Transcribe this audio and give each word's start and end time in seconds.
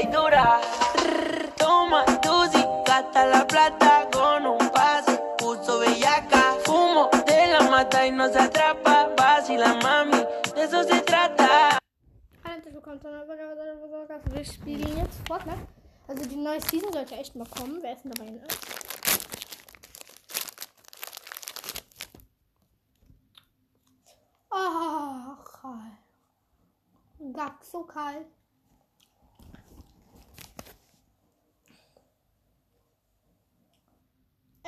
y 0.00 0.06
dura. 0.06 0.60
Toma 1.56 2.04
dosis, 2.22 2.66
gasta 2.86 3.26
la 3.26 3.46
plata 3.46 4.08
con 4.12 4.46
un 4.46 4.70
pase. 4.70 5.20
Puso 5.38 5.78
bellaca, 5.80 6.56
fumo 6.64 7.10
de 7.26 7.46
la 7.48 7.62
mata 7.70 8.06
y 8.06 8.10
no 8.12 8.28
se 8.28 8.38
atrapa. 8.38 9.08
Vacila 9.16 9.74
mami, 9.82 10.24
de 10.54 10.62
eso 10.64 10.82
se 10.84 11.00
trata. 11.02 11.78
Podcast. 14.08 14.34
Wir 14.34 14.44
spielen 14.44 14.96
jetzt 14.96 15.26
Fortnite. 15.26 15.66
Also 16.06 16.24
die 16.24 16.36
neue 16.36 16.60
Season 16.60 16.92
sollte 16.92 17.14
echt 17.14 17.36
mal 17.36 17.46
kommen. 17.46 17.82
Wer 17.82 17.92
ist 17.92 18.04
denn 18.04 18.12
dabei? 18.12 18.30
Ne? 18.30 18.46
Ach, 24.50 25.44
kalt. 25.60 27.34
Gack, 27.34 27.64
so 27.64 27.84
kalt. 27.84 28.26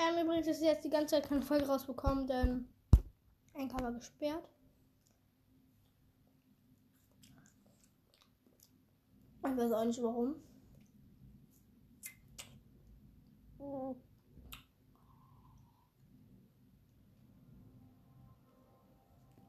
Ähm, 0.00 0.24
übrigens 0.24 0.46
ist 0.46 0.62
jetzt 0.62 0.84
die 0.84 0.90
ganze 0.90 1.16
Zeit 1.16 1.28
keine 1.28 1.42
Folge 1.42 1.66
rausbekommen, 1.66 2.26
denn 2.26 2.66
ein 3.54 3.70
war 3.72 3.92
gesperrt. 3.92 4.48
Ich 9.44 9.56
weiß 9.56 9.72
auch 9.72 9.84
nicht 9.84 10.02
warum. 10.02 10.36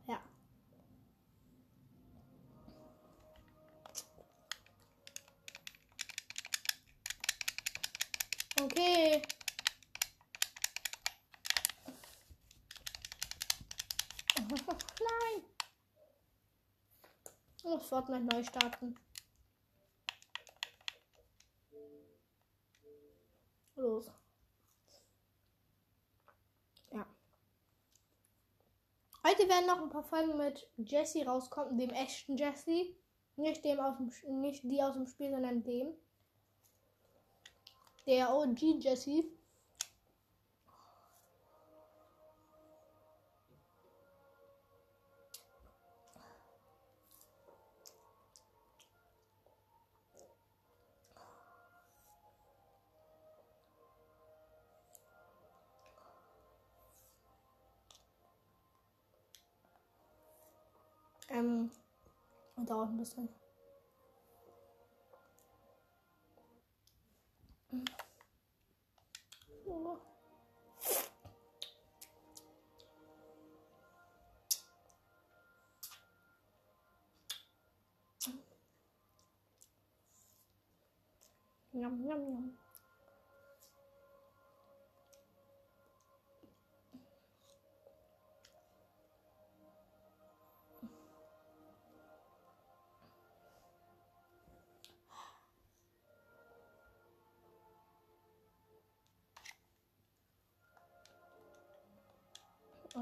Ja. 0.08 0.20
Okay. 8.62 9.22
Nein. 14.52 15.44
Ich 17.58 17.64
muss 17.64 17.86
Fortnite 17.86 18.24
neu 18.24 18.44
starten. 18.44 18.96
Los. 23.76 24.12
Ja. 26.92 27.06
Heute 29.26 29.48
werden 29.48 29.68
noch 29.68 29.82
ein 29.82 29.90
paar 29.90 30.04
Folgen 30.04 30.38
mit 30.38 30.70
Jesse 30.78 31.26
rauskommen, 31.26 31.78
dem 31.78 31.92
echten 31.92 32.36
Jesse. 32.36 32.96
Nicht 33.38 33.64
dem 33.64 33.80
aus 33.80 33.98
dem 33.98 34.42
nicht 34.42 34.64
die 34.64 34.84
aus 34.84 34.96
dem 34.96 35.08
Spiel, 35.08 35.32
sondern 35.32 35.64
dem. 35.64 35.96
Der 38.06 38.36
OG 38.36 38.60
Jesse. 38.80 39.24
Ähm, 61.42 61.72
dauert 62.68 62.90
ein 62.90 62.98
bisschen. 62.98 63.28
Yum, 81.74 82.06
yum, 82.06 82.28
yum. 82.28 82.61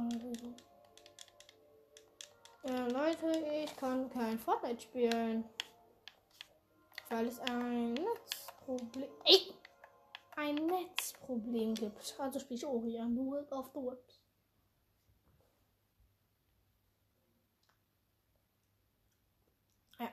Also. 0.09 0.55
Ja, 2.63 2.87
Leute, 2.87 3.31
ich 3.63 3.75
kann 3.75 4.09
kein 4.09 4.39
Fortnite 4.39 4.81
spielen. 4.81 5.45
Weil 7.09 7.27
es 7.27 7.39
ein 7.39 7.93
Netzproblem. 7.93 9.09
Ey! 9.25 9.53
Ein 10.35 10.55
Netzproblem 10.55 11.75
gibt. 11.75 12.15
Also 12.17 12.39
spiele 12.39 12.57
ich 12.57 12.65
Ori 12.65 12.99
nur 13.07 13.45
auf 13.51 13.69
the 13.73 13.79
Webs. 13.79 14.19
Ja. 19.99 20.09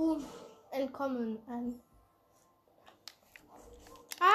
Huhn 0.00 0.24
entkommen. 0.70 1.38
Ähm. 1.46 1.78
Ah! 4.18 4.26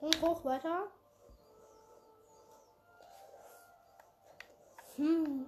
Und 0.00 0.20
hoch 0.20 0.44
weiter. 0.44 0.88
Hm. 4.96 5.46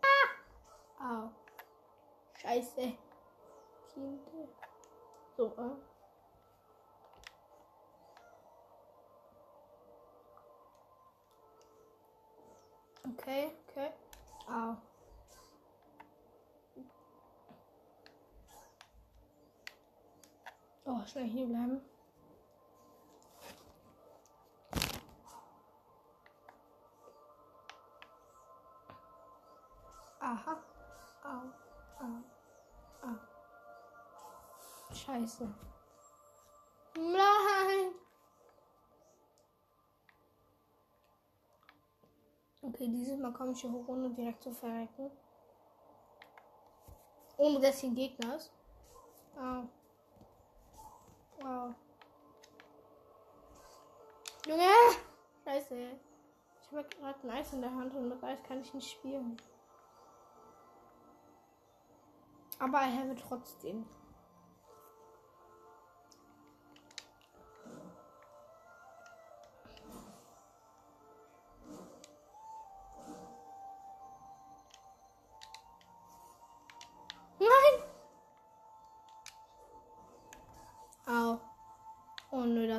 Ah! 0.00 1.26
Au. 1.26 1.30
Scheiße. 2.40 2.96
So, 5.36 5.52
äh. 5.58 5.76
Okay, 13.10 13.50
okay. 13.68 13.90
Au. 14.48 14.76
Oh, 20.86 21.04
schnell 21.06 21.24
hier 21.24 21.46
bleiben. 21.46 21.80
Scheiße. 35.16 35.48
Nein. 36.96 37.94
Okay, 42.60 42.88
dieses 42.88 43.18
Mal 43.18 43.32
komme 43.32 43.52
ich 43.52 43.60
hier 43.60 43.72
hoch, 43.72 43.88
ohne 43.88 44.10
direkt 44.10 44.42
zu 44.42 44.52
verrecken. 44.52 45.10
Ohne 47.38 47.60
dass 47.60 47.78
hier 47.78 47.90
ein 47.90 47.94
Gegner 47.94 48.36
ist. 48.36 48.52
Au. 49.38 49.68
Wow. 51.40 51.74
Junge! 54.46 54.62
Scheiße. 55.44 55.98
Ich 56.60 56.72
habe 56.76 56.88
gerade 56.88 57.22
ein 57.22 57.30
Eis 57.30 57.52
in 57.54 57.62
der 57.62 57.74
Hand 57.74 57.94
und 57.94 58.08
mit 58.08 58.22
Eis 58.22 58.42
kann 58.42 58.60
ich 58.60 58.74
nicht 58.74 58.90
spielen. 58.90 59.36
Aber 62.58 62.80
ich 62.82 62.98
habe 62.98 63.16
trotzdem. 63.16 63.86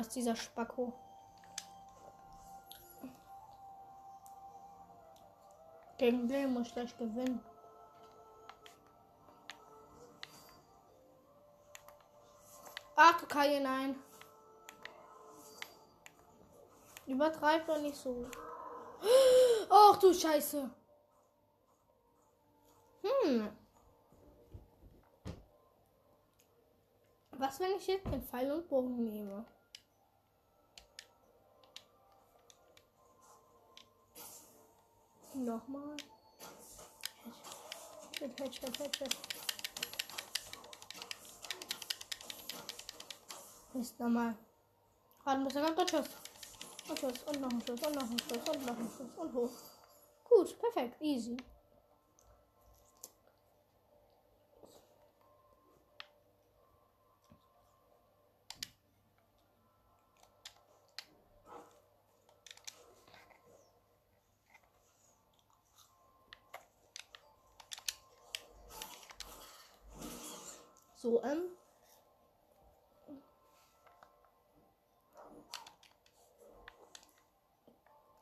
gemacht, 0.08 0.14
dieser 0.14 0.36
Spacko. 0.36 0.92
Gegen 5.98 6.28
den 6.28 6.52
muss 6.52 6.68
ich 6.68 6.74
gleich 6.74 6.96
gewinnen. 6.96 7.40
Ach, 12.96 13.20
du 13.20 13.26
Kaje, 13.26 13.60
nein. 13.60 13.96
Übertreib 17.06 17.66
doch 17.66 17.80
nicht 17.80 17.96
so. 17.96 18.26
Ach 19.70 19.98
du 19.98 20.12
Scheiße. 20.12 20.70
Hm. 23.02 23.48
Was, 27.32 27.60
wenn 27.60 27.76
ich 27.76 27.86
jetzt 27.86 28.06
den 28.06 28.22
Pfeil 28.22 28.50
und 28.50 28.68
Bogen 28.68 29.04
nehme? 29.04 29.44
Nochmal. 35.38 35.96
Headshot, 38.18 38.40
Headshot, 38.40 38.78
Headshot. 38.80 39.16
Mist, 43.72 44.00
nochmal. 44.00 44.34
Warten, 45.24 45.44
bis 45.44 45.54
er. 45.54 45.68
Und 45.68 45.90
Schuss. 45.90 46.08
Und 46.88 46.98
Schuss. 46.98 47.22
Und 47.22 47.40
noch 47.40 47.50
ein 47.50 47.62
Schuss. 47.64 47.80
Und 47.86 47.94
noch 47.94 48.10
ein 48.10 48.18
Schuss. 48.18 48.48
Und 48.48 48.66
noch 48.66 48.78
ein 48.78 48.90
Schuss. 48.90 49.16
Und 49.16 49.32
hoch. 49.32 49.50
Gut, 50.24 50.58
perfekt. 50.58 51.00
Easy. 51.00 51.36
So. 71.18 71.24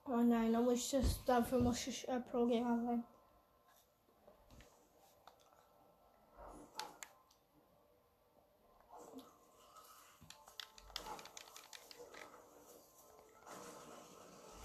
Oh 0.08 0.22
nein, 0.22 0.52
da 0.52 0.60
muss 0.60 0.74
ich 0.74 0.90
das, 0.90 1.24
dafür 1.24 1.60
muss 1.60 1.86
ich 1.86 2.08
äh, 2.08 2.20
Pro-Gamer 2.20 2.80
sein. 2.84 3.04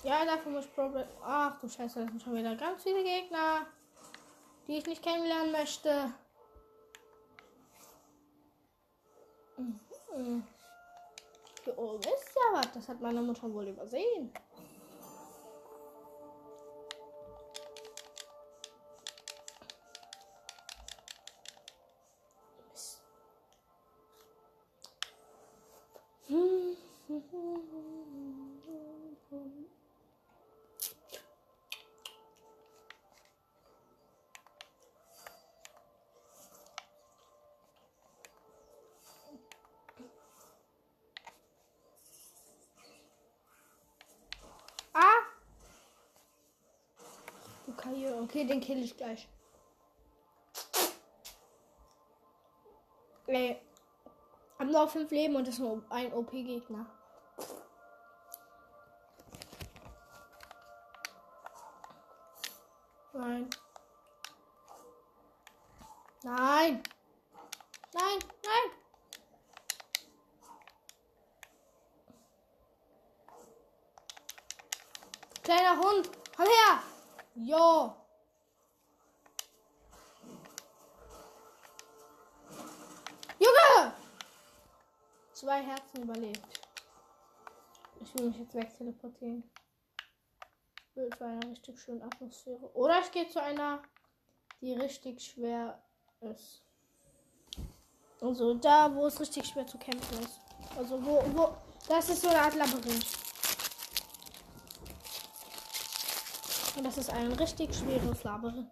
Ja, 0.04 0.26
dafür 0.26 0.52
muss 0.52 0.66
ich 0.66 0.76
Pro. 0.76 0.92
Ach 1.24 1.60
du 1.60 1.68
Scheiße, 1.68 2.00
das 2.00 2.10
sind 2.10 2.22
schon 2.22 2.36
wieder 2.36 2.56
ganz 2.56 2.84
viele 2.84 3.04
Gegner, 3.04 3.66
die 4.68 4.78
ich 4.78 4.86
nicht 4.86 5.04
kennenlernen 5.04 5.52
möchte. 5.52 6.14
Hier 10.14 11.78
oben 11.78 12.00
ist 12.00 12.36
ja 12.36 12.60
was. 12.60 12.72
Das 12.74 12.90
hat 12.90 13.02
meine 13.02 13.22
Mutter 13.22 13.54
wohl 13.54 13.68
übersehen. 13.68 14.32
Okay, 47.72 48.12
okay, 48.22 48.44
den 48.46 48.60
kill 48.60 48.84
ich 48.84 48.98
gleich. 48.98 49.28
Ey. 53.28 53.62
Hab 54.60 54.68
nur 54.68 54.88
5 54.88 55.10
Leben 55.12 55.36
und 55.36 55.48
das 55.48 55.56
ist 55.56 55.60
nur 55.62 55.82
ein 55.90 56.14
OP-Gegner. 56.14 56.86
Überlebt. 86.12 86.62
Ich 88.02 88.14
will 88.16 88.28
mich 88.28 88.38
jetzt 88.40 88.54
weg 88.54 88.78
teleportieren. 88.78 89.44
Will 90.96 91.10
zu 91.18 91.24
einer 91.24 91.50
richtig 91.50 91.80
schönen 91.80 92.04
Atmosphäre. 92.04 92.70
Oder 92.74 93.00
ich 93.00 93.12
gehe 93.12 93.28
zu 93.30 93.42
einer, 93.42 93.82
die 94.60 94.74
richtig 94.74 95.22
schwer 95.22 95.82
ist. 96.20 96.64
Also 98.20 98.54
da, 98.56 98.94
wo 98.94 99.08
es 99.08 99.20
richtig 99.20 99.48
schwer 99.48 99.66
zu 99.66 99.78
kämpfen 99.78 100.20
ist. 100.20 100.40
Also 100.78 101.04
wo, 101.04 101.24
wo, 101.34 101.56
das 101.88 102.10
ist 102.10 102.22
so 102.22 102.30
eine 102.30 102.42
Art 102.42 102.56
Labyrinth. 102.56 103.18
Und 106.76 106.84
das 106.84 106.98
ist 106.98 107.10
ein 107.10 107.32
richtig 107.34 107.74
schweres 107.74 108.24
Labyrinth. 108.24 108.72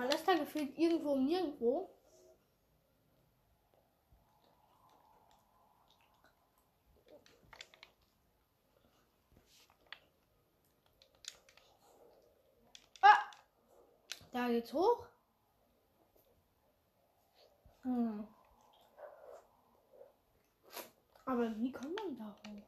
Man 0.00 0.08
ist 0.08 0.26
da 0.26 0.34
gefühlt 0.34 0.78
irgendwo 0.78 1.12
und 1.12 1.28
nirgendwo. 1.40 1.88
Ah! 13.02 13.30
Da 14.32 14.48
geht's 14.48 14.72
hoch. 14.72 15.06
Hm. 17.82 18.26
Aber 21.24 21.56
wie 21.58 21.72
kommt 21.72 21.96
man 21.96 22.16
da 22.16 22.36
hoch? 22.46 22.66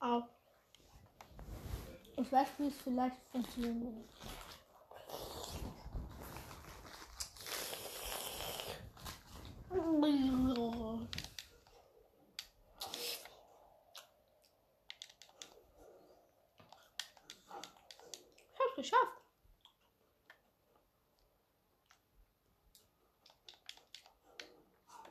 Au. 0.00 0.33
Ich 2.24 2.32
weiß, 2.32 2.48
wie 2.56 2.68
es 2.68 2.78
vielleicht 2.82 3.16
funktioniert. 3.30 4.08
Ich 18.52 18.58
hab's 18.58 18.74
geschafft. 18.74 19.20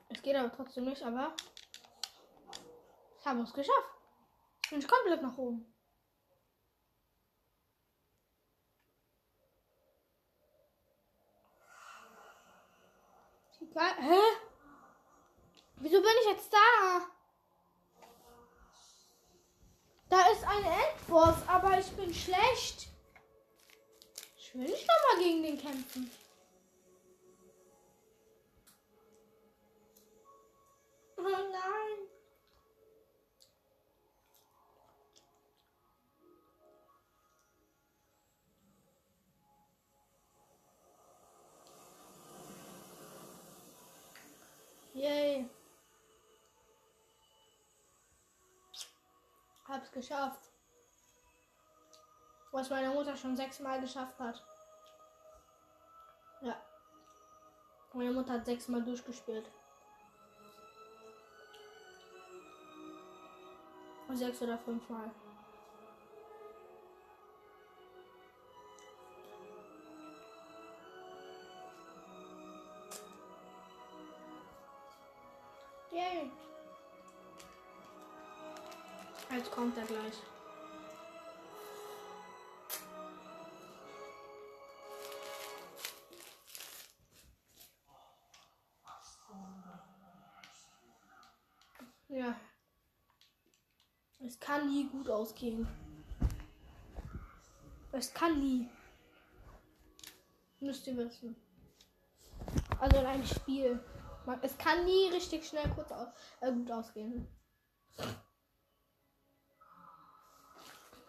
Es 0.10 0.22
geht 0.24 0.36
aber 0.36 0.52
trotzdem 0.52 0.86
nicht, 0.86 1.04
aber 1.04 1.36
ich 3.20 3.26
habe 3.28 3.42
es 3.42 3.54
geschafft. 3.54 3.78
Jetzt 4.64 4.70
bin 4.72 4.80
ich 4.80 4.88
komplett 4.88 5.22
nach 5.22 5.38
oben. 5.38 5.74
Hä? 13.76 14.22
Wieso 15.78 16.02
bin 16.02 16.12
ich 16.22 16.30
jetzt 16.30 16.54
da? 16.54 17.08
Da 20.10 20.28
ist 20.32 20.44
ein 20.44 20.64
Endboss, 20.64 21.36
aber 21.48 21.80
ich 21.80 21.92
bin 21.94 22.14
schlecht. 22.14 22.88
Ich 24.38 24.54
will 24.54 24.66
nicht 24.66 24.88
nochmal 24.88 25.24
gegen 25.24 25.44
den 25.44 25.60
kämpfen. 25.60 26.12
Oh 31.18 31.22
nein. 31.24 32.03
Hab's 49.74 49.92
geschafft. 49.92 50.52
Was 52.52 52.70
meine 52.70 52.90
Mutter 52.90 53.18
schon 53.18 53.36
sechsmal 53.36 53.82
geschafft 53.82 54.20
hat. 54.20 54.44
Ja. 56.42 56.56
Meine 57.94 58.12
Mutter 58.12 58.34
hat 58.34 58.46
sechsmal 58.46 58.84
durchgespielt. 58.84 59.50
Sechs 64.14 64.40
oder 64.44 64.60
fünfmal. 64.60 65.10
Kann 94.44 94.70
nie 94.70 94.90
gut 94.90 95.10
ausgehen. 95.10 95.68
Es 97.92 98.14
kann 98.14 98.40
nie. 98.40 98.70
Müsst 100.60 100.86
ihr 100.88 100.98
wissen. 100.98 101.36
Also 102.80 102.98
in 102.98 103.06
einem 103.06 103.26
Spiel. 103.26 103.80
Man, 104.26 104.40
es 104.42 104.58
kann 104.58 104.86
nie 104.86 105.10
richtig 105.10 105.48
schnell 105.48 105.70
kurz 105.76 105.92
aus, 105.92 106.08
äh, 106.42 106.52
gut 106.52 106.72
ausgehen. 106.72 107.28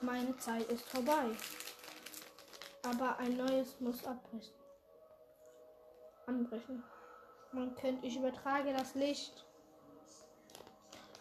Meine 0.00 0.36
Zeit 0.36 0.68
ist 0.68 0.84
vorbei. 0.88 1.30
Aber 2.82 3.18
ein 3.18 3.36
neues 3.36 3.80
muss 3.80 4.04
abbrechen. 4.04 4.54
Anbrechen. 6.26 6.82
Man 7.52 7.74
könnte, 7.76 8.06
ich 8.06 8.16
übertrage 8.16 8.72
das 8.72 8.94
Licht. 8.94 9.43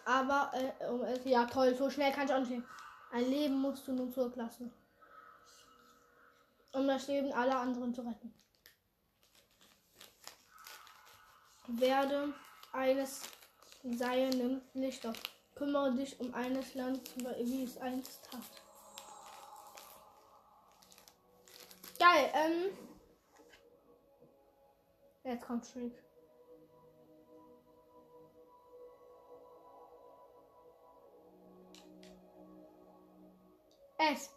Aber, 0.04 0.52
äh, 0.54 1.28
ja 1.28 1.46
toll, 1.46 1.74
so 1.76 1.88
schnell 1.88 2.12
kann 2.12 2.26
ich 2.26 2.32
auch 2.32 2.40
nicht. 2.40 2.62
Ein 3.10 3.30
Leben 3.30 3.60
musst 3.60 3.86
du 3.86 3.92
nun 3.92 4.12
zurücklassen. 4.12 4.72
Um 6.72 6.86
das 6.88 7.06
Leben 7.06 7.32
aller 7.32 7.58
anderen 7.60 7.94
zu 7.94 8.02
retten. 8.02 8.34
Werde 11.68 12.34
eines 12.72 13.22
Seil 13.82 14.30
nimmt 14.30 14.74
nicht 14.74 15.06
auf. 15.06 15.16
Kümmere 15.54 15.92
dich 15.94 16.18
um 16.18 16.34
eines 16.34 16.74
Landes, 16.74 17.14
wie 17.16 17.64
es 17.64 17.78
einst 17.78 18.28
tat. 18.30 18.40
Geil, 21.98 22.32
ähm. 22.34 22.78
Jetzt 25.22 25.46
kommt 25.46 25.64
Shriek. 25.66 25.94
Es. 34.12 34.30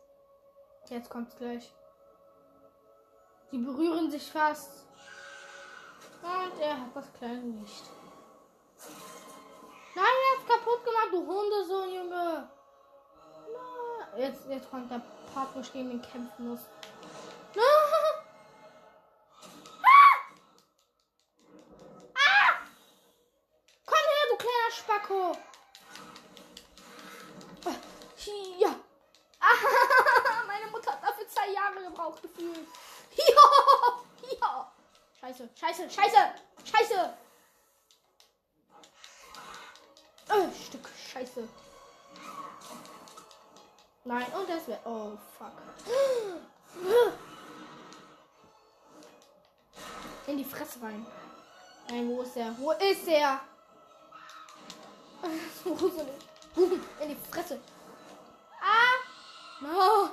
Jetzt 0.89 1.09
kommt's 1.09 1.35
gleich. 1.35 1.73
Die 3.51 3.57
berühren 3.57 4.09
sich 4.09 4.31
fast. 4.31 4.85
Und 6.21 6.59
er 6.59 6.79
hat 6.79 6.95
das 6.95 7.11
kleine 7.13 7.41
nicht. 7.41 7.83
Nein, 9.95 10.05
er 10.05 10.37
hat's 10.37 10.47
kaputt 10.47 10.85
gemacht, 10.85 11.09
du 11.11 11.25
Hundesohn, 11.25 11.93
Junge. 11.93 12.49
Na, 13.53 14.17
jetzt, 14.17 14.45
jetzt 14.47 14.69
kommt 14.69 14.91
der 14.91 15.01
Part, 15.33 15.55
wo 15.55 15.59
ich 15.59 15.73
gegen 15.73 15.91
ihn 15.91 16.01
kämpfen 16.01 16.49
muss. 16.49 16.61
Na. 17.55 17.63
Ah! 19.83 20.17
Ah! 22.13 22.53
Komm 23.85 24.05
her, 24.05 24.27
du 24.29 24.37
kleiner 24.37 24.71
Spacko. 24.71 25.37
Ja. 28.59 28.75
Ah, 29.39 30.43
meine 30.47 30.67
Mutter 30.71 30.91
hat 30.91 31.03
dafür 31.03 31.27
zwei 31.27 31.49
Jahre 31.49 31.81
gebraucht 31.83 32.21
gefühlt. 32.21 32.67
Ja, 33.15 33.23
ja. 34.39 34.71
Scheiße, 35.77 35.89
scheiße, 35.91 36.33
scheiße. 36.65 37.13
Oh, 40.29 40.47
Stück 40.65 40.89
Scheiße. 40.89 41.47
Nein, 44.03 44.25
und 44.33 44.49
das 44.49 44.67
wäre. 44.67 44.79
Oh, 44.85 45.11
fuck. 45.37 45.51
In 50.25 50.37
die 50.37 50.43
Fresse 50.43 50.81
rein. 50.81 51.05
Nein, 51.89 52.09
wo 52.09 52.23
ist 52.23 52.35
er? 52.37 52.57
Wo 52.57 52.71
ist 52.71 53.07
er? 53.07 53.39
Wo 55.63 55.87
ist 55.87 55.97
er? 55.97 56.05
In 57.03 57.09
die 57.09 57.17
Fresse. 57.29 57.59
Ah! 58.59 58.95
No! 59.61 60.09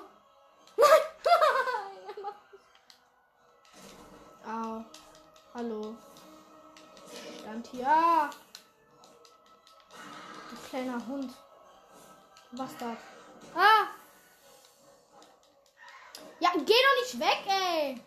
Hier. 7.74 8.30
Du 10.48 10.68
kleiner 10.68 11.04
Hund. 11.08 11.34
Bastard. 12.52 12.98
Ah! 13.52 13.88
Ja, 16.38 16.50
geh 16.52 16.60
doch 16.60 17.02
nicht 17.02 17.18
weg, 17.18 17.42
ey! 17.48 18.00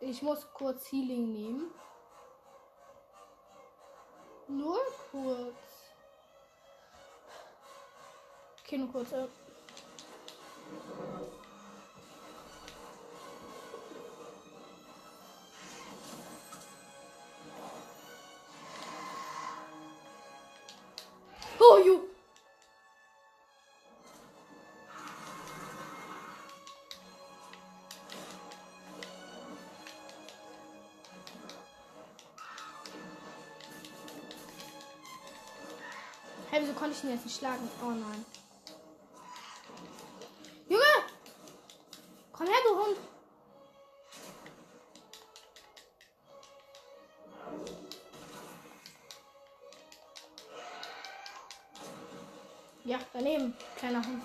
Ich 0.00 0.22
muss 0.22 0.44
kurz 0.52 0.90
Healing 0.90 1.32
nehmen. 1.32 1.70
Nur 4.48 4.80
kurz. 5.12 5.54
Okay, 8.60 8.78
nur 8.78 8.90
kurz. 8.90 9.12
Äh. 9.12 9.28
Konnte 36.84 36.98
ich 36.98 37.04
ihn 37.04 37.10
jetzt 37.12 37.24
nicht 37.24 37.38
schlagen? 37.38 37.70
Oh 37.82 37.92
nein. 37.92 38.26
Junge! 40.68 40.84
Komm 42.30 42.46
her, 42.46 42.56
du 42.62 42.76
Hund! 42.78 42.98
Ja, 52.84 52.98
daneben, 53.14 53.56
kleiner 53.78 54.04
Hund. 54.04 54.22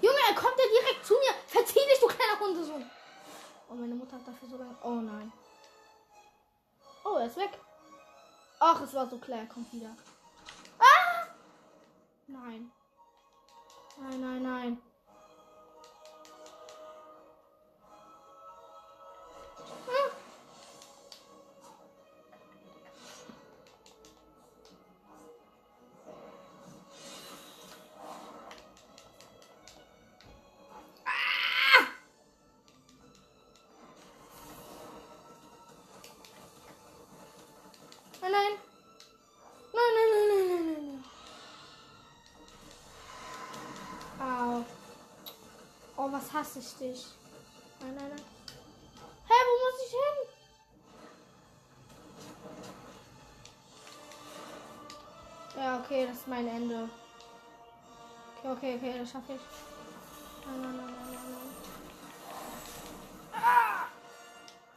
Junge, 0.00 0.18
er 0.28 0.34
kommt 0.34 0.58
ja 0.58 0.64
direkt 0.64 1.06
zu 1.06 1.14
mir. 1.14 1.32
Verzieh 1.46 1.74
dich, 1.74 2.00
du 2.00 2.08
kleiner 2.08 2.40
Hundesohn. 2.40 2.90
Oh, 3.70 3.74
meine 3.74 3.94
Mutter 3.94 4.16
hat 4.16 4.26
dafür 4.26 4.48
so 4.48 4.56
lange. 4.56 4.76
Oh 4.82 5.00
nein. 5.00 5.32
Oh, 7.04 7.18
er 7.18 7.26
ist 7.26 7.36
weg. 7.36 7.56
Ach, 8.58 8.82
es 8.82 8.92
war 8.94 9.08
so 9.08 9.18
klar, 9.18 9.38
er 9.38 9.46
kommt 9.46 9.72
wieder. 9.72 9.96
Ah! 12.42 12.48
Nein. 12.48 12.70
Nein, 14.00 14.20
nein, 14.20 14.42
nein. 14.42 14.78
Ah! 31.06 31.86
Nein, 38.20 38.32
nein. 38.32 38.61
Was 46.12 46.32
hasse 46.32 46.58
ich 46.58 46.74
dich. 46.74 47.06
Nein, 47.80 47.94
nein, 47.94 48.08
nein. 48.10 48.24
Hä, 49.28 49.34
wo 49.46 49.52
muss 49.64 49.78
ich 49.86 49.92
hin? 49.92 50.16
Ja, 55.56 55.78
okay. 55.78 55.82
Okay, 55.84 56.06
das 56.06 56.16
ist 56.16 56.28
mein 56.28 56.48
Ende. 56.48 56.88
Okay, 58.44 58.52
okay, 58.52 58.76
okay, 58.76 58.98
das 58.98 59.10
schaffe 59.10 59.32
ich. 59.34 59.40
Nein, 60.46 60.60
nein, 60.62 60.76
nein, 60.76 60.86
nein, 60.86 60.96
nein, 61.12 61.32
nein. 61.32 61.50
Ah! 63.32 63.86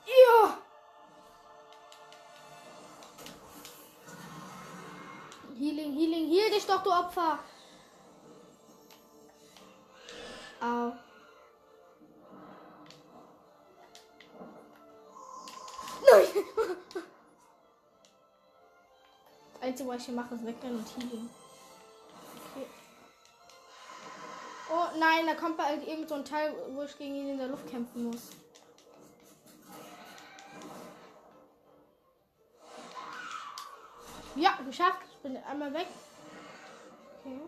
Ja! 0.05 0.57
Healing, 5.57 5.93
Healing, 5.93 6.27
heal 6.29 6.49
dich 6.51 6.65
doch, 6.65 6.83
du 6.83 6.91
Opfer! 6.91 7.39
Einzige, 19.75 19.89
was 19.89 19.97
ich 19.97 20.05
hier 20.05 20.15
mache, 20.15 20.35
ist 20.35 20.45
wegrennen 20.45 20.77
und 20.77 20.87
healen. 20.95 21.29
Okay. 22.55 22.65
Oh 24.71 24.97
nein, 24.97 25.25
da 25.27 25.35
kommt 25.35 25.57
bald 25.57 25.85
irgend 25.85 26.07
so 26.07 26.15
ein 26.15 26.23
Teil, 26.23 26.55
wo 26.69 26.83
ich 26.83 26.97
gegen 26.97 27.13
ihn 27.13 27.31
in 27.31 27.37
der 27.37 27.49
Luft 27.49 27.69
kämpfen 27.69 28.05
muss. 28.05 28.29
Ja, 34.35 34.57
geschafft. 34.65 35.01
Ich 35.11 35.17
bin 35.17 35.35
einmal 35.43 35.73
weg. 35.73 35.87
Okay. 37.19 37.41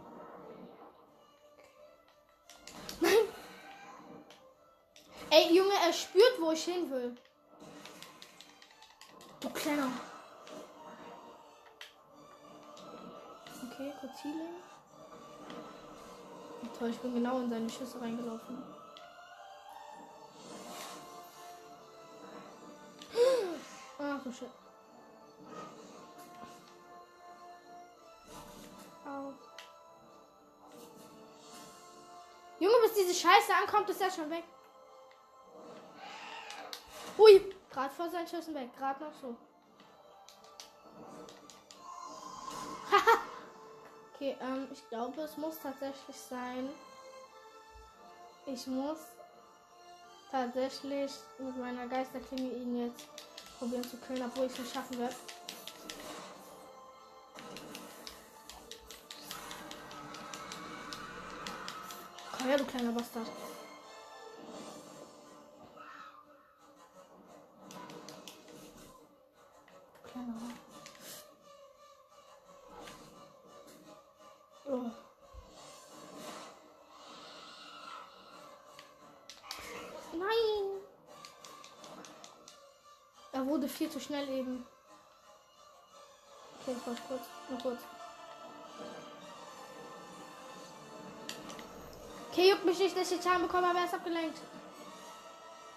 Ey, 5.30 5.56
Junge, 5.56 5.76
er 5.86 5.94
spürt, 5.94 6.42
wo 6.42 6.52
ich 6.52 6.66
hin 6.66 6.92
will. 6.92 7.16
Du 9.40 9.50
kleiner. 9.50 9.90
Okay, 13.80 13.94
kurz 14.02 14.24
Healing. 14.24 14.56
Toll, 16.80 16.90
ich 16.90 16.98
bin 16.98 17.14
genau 17.14 17.40
in 17.42 17.50
seine 17.52 17.70
Schüsse 17.70 18.02
reingelaufen. 18.02 18.64
Ach 24.00 24.24
so 24.24 24.32
shit. 24.32 24.50
Au. 29.06 29.34
Junge, 32.60 32.76
bis 32.82 32.94
diese 32.96 33.14
Scheiße 33.14 33.54
ankommt, 33.62 33.92
ist 33.92 34.02
er 34.02 34.10
schon 34.10 34.32
weg. 34.32 34.44
Hui, 37.16 37.54
gerade 37.70 37.94
vor 37.94 38.10
seinen 38.10 38.28
Schüssen 38.28 38.56
weg, 38.56 38.76
gerade 38.76 39.04
noch 39.04 39.14
so. 39.22 39.36
okay, 44.18 44.36
ähm, 44.42 44.68
ich 44.72 44.88
glaube, 44.90 45.22
es 45.22 45.38
muss 45.38 45.60
tatsächlich 45.62 46.16
sein. 46.16 46.70
Ich 48.46 48.66
muss 48.68 48.98
tatsächlich 50.32 51.12
mit 51.38 51.58
meiner 51.58 51.88
Geisterklinge 51.88 52.52
ihn 52.52 52.86
jetzt 52.86 53.08
probieren 53.60 53.84
zu 53.84 53.98
killen, 53.98 54.24
obwohl 54.26 54.46
ich 54.46 54.54
es 54.54 54.60
nicht 54.60 54.74
schaffen 54.74 55.00
werde. 55.00 55.16
Komm 62.38 62.48
her, 62.48 62.58
du 62.58 62.66
kleiner 62.66 62.92
Bastard. 62.92 63.28
Viel 83.78 83.90
zu 83.92 84.00
schnell 84.00 84.28
eben. 84.30 84.66
Okay, 86.62 86.76
warte 86.86 87.02
kurz. 87.08 87.22
Noch 87.50 87.62
kurz. 87.62 87.82
Okay, 92.32 92.50
juckt 92.50 92.66
mich 92.66 92.80
nicht, 92.80 92.98
dass 92.98 93.12
ich 93.12 93.22
Schaden 93.22 93.44
bekomme, 93.44 93.70
aber 93.70 93.80
er 93.80 93.86
ist 93.86 93.94
abgelenkt. 93.94 94.40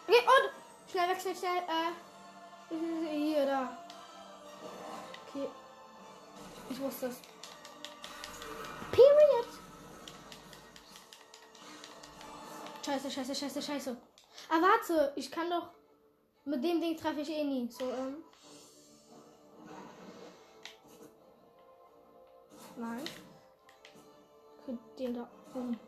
Okay, 0.06 0.18
und 0.18 0.90
schnell 0.90 1.08
wechseln, 1.10 1.36
schnell. 1.36 1.58
Äh, 1.58 3.16
hier, 3.16 3.46
da. 3.46 3.78
Okay. 5.28 5.48
Ich 6.70 6.80
wusste 6.80 7.06
es. 7.06 7.16
Period. 8.90 9.46
Scheiße, 12.84 13.10
scheiße, 13.10 13.34
scheiße, 13.34 13.62
scheiße. 13.62 13.96
Ah, 14.48 14.60
warte, 14.60 15.12
ich 15.16 15.30
kann 15.30 15.50
doch. 15.50 15.68
Mit 16.50 16.64
dem 16.64 16.80
Ding 16.80 16.96
treffe 16.96 17.20
ich 17.20 17.30
eh 17.30 17.44
nie. 17.44 17.70
So, 17.70 17.84
ähm. 17.84 18.24
Nein. 22.76 23.04
Den 24.98 25.14
da 25.14 25.30
oben. 25.54 25.78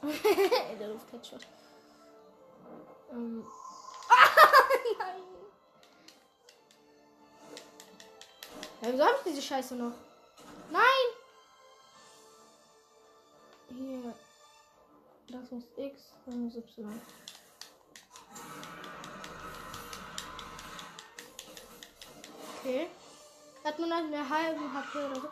Der 0.78 0.88
Luft-Headshot. 0.88 1.40
Ähm. 3.10 3.44
Nein. 4.98 5.22
Ja, 8.80 8.92
wieso 8.92 9.04
habe 9.04 9.16
ich 9.16 9.24
diese 9.24 9.42
Scheiße 9.42 9.74
noch? 9.74 9.94
Nein! 10.70 11.08
Hier. 13.70 14.14
Das 15.26 15.50
muss 15.50 15.64
X, 15.76 16.12
das 16.24 16.34
muss 16.36 16.54
Y. 16.54 17.00
Okay. 22.60 22.88
Hat 23.64 23.78
man 23.78 23.90
dann 23.90 24.12
eine 24.12 24.28
halbe 24.28 24.60
HP 24.72 24.98
oder 24.98 25.20
so. 25.20 25.28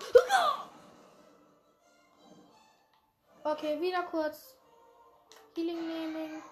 Okay, 3.44 3.80
wieder 3.80 4.02
kurz. 4.02 4.54
Healing 5.54 5.86
nehmen. 5.86 6.42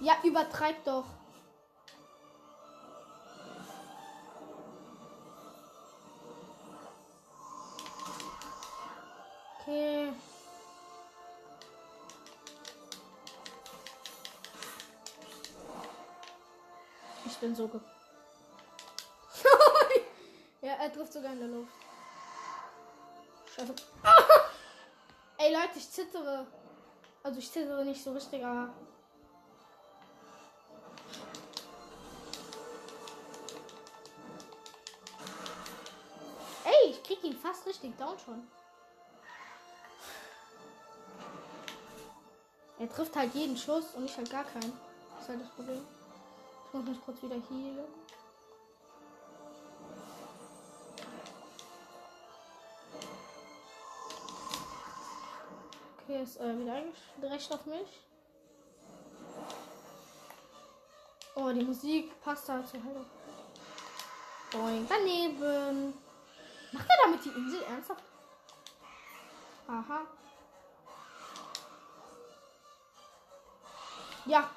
Ja, 0.00 0.16
übertreib 0.22 0.82
doch. 0.84 1.04
Okay. 9.60 10.12
Ich 17.30 17.38
bin 17.38 17.54
so 17.54 17.68
ge 17.68 17.80
Ja, 20.62 20.72
er 20.72 20.92
trifft 20.92 21.12
sogar 21.12 21.32
in 21.32 21.38
der 21.38 21.48
Luft. 21.48 21.72
Scheiße. 23.54 23.72
Ey 25.38 25.54
Leute, 25.54 25.76
ich 25.78 25.88
zittere. 25.88 26.46
Also 27.22 27.38
ich 27.38 27.50
zittere 27.50 27.84
nicht 27.84 28.02
so 28.02 28.12
richtig, 28.12 28.44
aber. 28.44 28.74
Ey, 36.64 36.90
ich 36.90 37.02
krieg 37.04 37.22
ihn 37.22 37.38
fast 37.38 37.64
richtig 37.66 37.96
down 37.96 38.18
schon. 38.18 38.46
Er 42.80 42.88
trifft 42.88 43.14
halt 43.14 43.32
jeden 43.34 43.56
Schuss 43.56 43.94
und 43.94 44.04
ich 44.04 44.16
halt 44.16 44.30
gar 44.30 44.44
keinen. 44.44 44.72
Das 45.14 45.22
ist 45.22 45.28
halt 45.28 45.40
das 45.42 45.50
Problem. 45.50 45.86
Ich 46.70 46.74
muss 46.74 46.86
mich 46.86 47.04
kurz 47.04 47.20
wieder 47.20 47.34
healen. 47.34 47.84
Okay, 55.98 56.22
ist 56.22 56.36
äh, 56.36 56.58
wieder 56.60 56.74
eingerecht 56.74 57.52
auf 57.52 57.66
mich. 57.66 57.88
Oh, 61.34 61.50
die 61.50 61.64
Musik 61.64 62.22
passt 62.22 62.48
da 62.48 62.64
zur 62.64 62.84
Heilung. 62.84 63.06
Boing, 64.52 64.86
daneben. 64.88 65.94
Macht 66.70 66.86
er 66.88 66.96
damit 67.04 67.24
die 67.24 67.30
Insel 67.30 67.62
ernsthaft? 67.64 68.04
Aha. 69.66 70.02
Ja. 74.26 74.50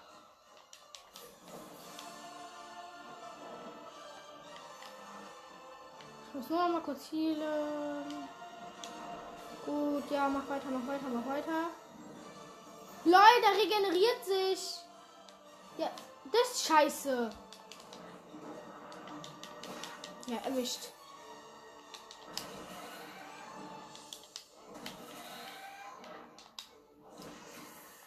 Ich 6.34 6.40
muss 6.40 6.50
nur 6.50 6.64
noch 6.64 6.70
mal 6.70 6.82
kurz 6.82 7.12
healen. 7.12 8.28
Gut, 9.64 10.10
ja, 10.10 10.28
mach 10.28 10.50
weiter, 10.50 10.66
mach 10.72 10.88
weiter, 10.88 11.06
mach 11.14 11.32
weiter. 11.32 11.70
Der 13.06 13.62
regeneriert 13.62 14.26
sich. 14.26 14.80
Ja, 15.78 15.92
das 16.32 16.52
ist 16.54 16.66
scheiße. 16.66 17.30
Ja, 20.26 20.38
erwischt. 20.38 20.90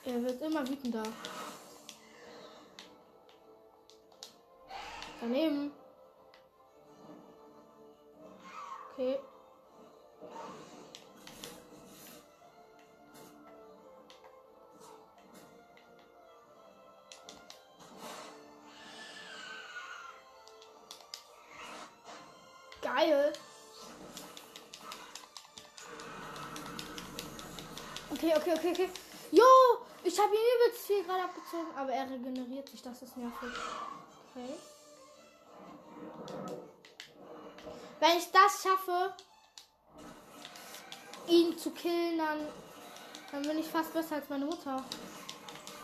Er 0.05 0.23
wird 0.25 0.43
immer 0.43 0.67
wütender. 0.67 1.05
Daneben. 5.21 5.86
Okay. 8.99 9.19
Geil. 22.81 23.33
Okay, 28.13 28.35
okay, 28.35 28.53
okay, 28.55 28.71
okay. 28.71 28.89
Jo, 29.31 29.45
ich 30.05 30.19
habe 30.19 30.35
ihn 30.35 30.41
übelst 30.41 30.87
viel 30.87 31.05
gerade 31.05 31.25
abgezogen, 31.25 31.67
aber 31.77 31.93
er 31.93 32.09
regeneriert 32.09 32.71
sich. 32.71 32.81
Das 32.81 33.03
ist 33.03 33.15
nervig. 33.19 33.51
Okay. 34.31 34.55
Wenn 38.07 38.19
ich 38.19 38.31
das 38.31 38.63
schaffe, 38.63 39.13
ihn 41.27 41.59
zu 41.59 41.73
killen, 41.73 42.19
dann, 42.19 42.39
dann 43.33 43.43
bin 43.43 43.59
ich 43.59 43.67
fast 43.67 43.93
besser 43.93 44.15
als 44.15 44.29
meine 44.29 44.45
Mutter. 44.45 44.81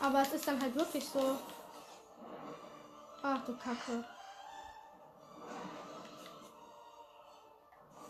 Aber 0.01 0.21
es 0.21 0.31
ist 0.31 0.47
dann 0.47 0.61
halt 0.61 0.73
wirklich 0.73 1.05
so. 1.05 1.37
Ach 3.21 3.43
du 3.45 3.57
Kacke. 3.57 4.05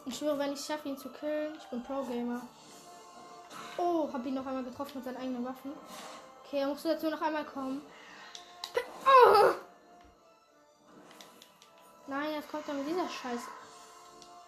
Ich 0.06 0.16
schwöre, 0.16 0.38
wenn 0.38 0.54
ich 0.54 0.64
schaffe, 0.64 0.90
ihn 0.90 0.98
zu 0.98 1.10
killen, 1.10 1.58
ich 1.58 1.66
bin 1.70 1.82
Pro-Gamer. 1.82 2.42
Oh, 3.78 4.10
hab 4.14 4.24
ihn 4.28 4.36
noch 4.36 4.46
einmal 4.46 4.64
getroffen 4.64 4.92
mit 4.98 5.06
seinen 5.06 5.18
eigenen 5.18 5.44
Waffen. 5.44 5.74
Okay, 6.46 6.60
er 6.60 6.68
muss 6.68 6.84
dazu 6.84 7.10
noch 7.10 7.22
einmal 7.22 7.46
kommen. 7.46 7.82
Oh! 9.08 9.54
Nein, 12.06 12.34
jetzt 12.34 12.52
kommt 12.52 12.68
er 12.68 12.76
mit 12.76 12.88
dieser 12.88 13.10
Scheiße. 13.10 13.63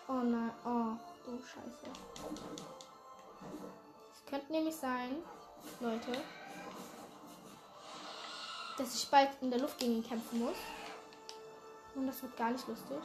Oh 0.08 0.14
nein, 0.14 0.52
oh, 0.64 0.96
du 1.26 1.40
Scheiße. 1.40 1.88
Es 4.14 4.26
könnte 4.26 4.52
nämlich 4.52 4.76
sein, 4.76 5.24
Leute, 5.80 6.22
dass 8.78 8.94
ich 8.94 9.10
bald 9.10 9.30
in 9.42 9.50
der 9.50 9.60
Luft 9.60 9.80
gegen 9.80 9.96
ihn 9.96 10.08
kämpfen 10.08 10.40
muss. 10.40 10.58
Und 11.96 12.06
das 12.06 12.22
wird 12.22 12.38
gar 12.38 12.52
nicht 12.52 12.68
lustig. 12.68 12.98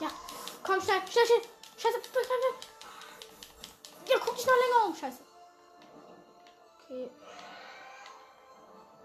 Ja, 0.00 0.08
komm, 0.64 0.80
schnell, 0.80 1.00
schnell, 1.08 1.26
schnell. 1.26 1.42
Scheiße, 1.76 2.00
schnell, 2.10 2.24
schnell. 2.24 2.54
Ja, 4.08 4.16
guck 4.24 4.36
dich 4.36 4.46
noch 4.46 4.54
länger 4.54 4.86
um, 4.86 4.96
scheiße. 4.96 5.22
Okay. 6.82 7.10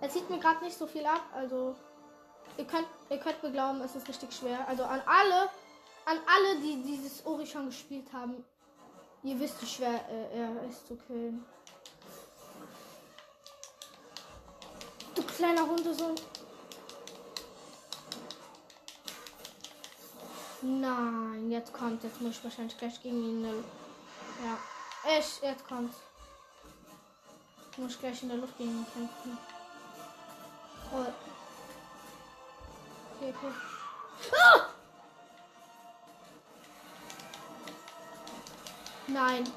Er 0.01 0.09
zieht 0.09 0.29
mir 0.29 0.39
gerade 0.39 0.63
nicht 0.63 0.77
so 0.77 0.87
viel 0.87 1.05
ab, 1.05 1.21
also 1.33 1.75
ihr 2.57 2.65
könnt, 2.65 2.87
ihr 3.09 3.17
könnt 3.17 3.41
mir 3.43 3.51
glauben, 3.51 3.81
es 3.81 3.95
ist 3.95 4.07
richtig 4.07 4.33
schwer. 4.33 4.67
Also 4.67 4.83
an 4.83 5.01
alle, 5.05 5.49
an 6.05 6.17
alle, 6.27 6.59
die 6.61 6.83
dieses 6.83 7.25
Ori 7.25 7.45
schon 7.45 7.67
gespielt 7.67 8.11
haben, 8.13 8.43
ihr 9.23 9.39
wisst, 9.39 9.61
wie 9.61 9.65
schwer 9.65 10.07
äh, 10.09 10.39
er 10.39 10.69
ist 10.69 10.87
zu 10.87 10.95
killen. 10.95 11.45
Du 15.15 15.23
kleiner 15.23 15.67
Hundesohn. 15.67 16.15
Nein, 20.61 21.51
jetzt 21.51 21.73
kommt. 21.73 22.03
Jetzt 22.03 22.21
muss 22.21 22.37
ich 22.37 22.43
wahrscheinlich 22.43 22.77
gleich 22.77 23.01
gegen 23.01 23.21
ihn. 23.21 23.45
Ja. 23.45 24.57
Ich, 25.19 25.41
jetzt 25.41 25.67
kommt. 25.67 25.93
Ich 27.71 27.77
muss 27.77 27.99
gleich 27.99 28.23
in 28.23 28.29
der 28.29 28.37
Luft 28.37 28.57
gegen 28.57 28.71
ihn 28.71 28.85
kämpfen. 28.93 29.37
Oh. 30.93 31.32
Okay. 33.23 33.53
Ah! 34.33 34.69
Nein. 39.07 39.49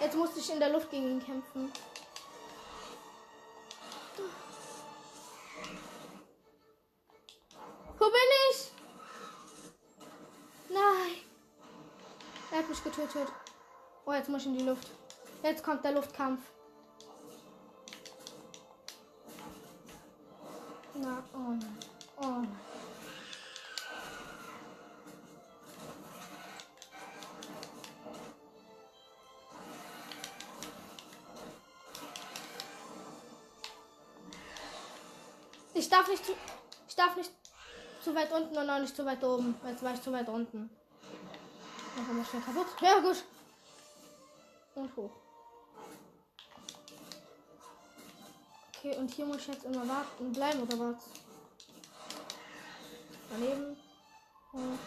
Jetzt 0.00 0.16
musste 0.16 0.40
ich 0.40 0.50
in 0.50 0.58
der 0.58 0.70
Luft 0.70 0.90
gegen 0.90 1.10
ihn 1.10 1.22
kämpfen. 1.22 1.70
Wo 7.98 8.06
bin 8.06 8.30
ich? 8.50 8.72
Nein. 10.70 11.16
Er 12.52 12.58
hat 12.58 12.68
mich 12.70 12.82
getötet. 12.82 13.28
Oh, 14.06 14.12
jetzt 14.14 14.30
muss 14.30 14.40
ich 14.42 14.48
in 14.48 14.58
die 14.58 14.64
Luft. 14.64 14.88
Jetzt 15.42 15.62
kommt 15.62 15.84
der 15.84 15.92
Luftkampf. 15.92 16.40
Na, 21.02 21.22
oh 21.32 21.38
nein. 21.38 21.78
Oh. 22.22 22.42
Ich 35.72 35.88
darf 35.88 36.06
nicht 36.08 36.26
zu, 36.26 36.32
ich 36.86 36.94
darf 36.94 37.16
nicht 37.16 37.30
zu 38.04 38.14
weit 38.14 38.30
unten 38.32 38.58
und 38.58 38.68
auch 38.68 38.78
nicht 38.80 38.94
zu 38.94 39.06
weit 39.06 39.24
oben. 39.24 39.54
Jetzt 39.66 39.82
war 39.82 39.94
ich 39.94 40.02
zu 40.02 40.12
weit 40.12 40.28
unten. 40.28 40.68
Dann 41.96 42.06
kommt 42.06 42.20
das 42.20 42.28
schnell 42.28 42.42
kaputt. 42.42 42.66
Ja, 42.82 42.98
gut. 42.98 43.24
Und 44.74 44.96
hoch. 44.96 45.29
Okay, 48.82 48.96
und 48.96 49.12
hier 49.12 49.26
muss 49.26 49.36
ich 49.36 49.48
jetzt 49.48 49.64
immer 49.64 49.86
warten 49.86 50.32
bleiben 50.32 50.62
oder 50.62 50.78
was? 50.78 50.96
Daneben. 53.28 53.76
Und 54.52 54.78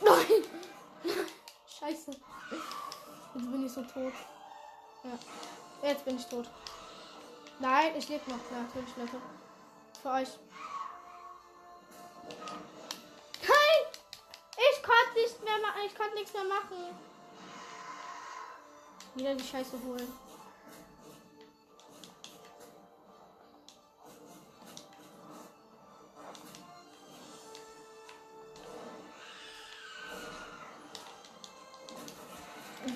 Nein! 0.00 0.44
Scheiße. 1.80 2.12
Jetzt 2.12 3.50
bin 3.50 3.66
ich 3.66 3.72
so 3.72 3.82
tot. 3.82 4.12
Ja. 5.02 5.88
Jetzt 5.88 6.04
bin 6.04 6.16
ich 6.16 6.26
tot. 6.26 6.48
Nein, 7.58 7.96
ich 7.96 8.08
lebe 8.08 8.30
noch. 8.30 8.38
Natürlich, 8.52 8.96
Leute. 8.98 9.20
Für 10.00 10.10
euch. 10.10 10.28
Nein! 13.40 13.82
Ich 14.70 14.80
konnte 14.80 15.20
nicht 15.20 15.42
mehr 15.42 15.58
machen. 15.58 15.80
Ich 15.84 15.94
konnte 15.96 16.14
nichts 16.14 16.32
mehr 16.32 16.44
machen. 16.44 17.11
Wieder 19.14 19.34
die 19.34 19.44
Scheiße 19.44 19.78
holen. 19.84 20.08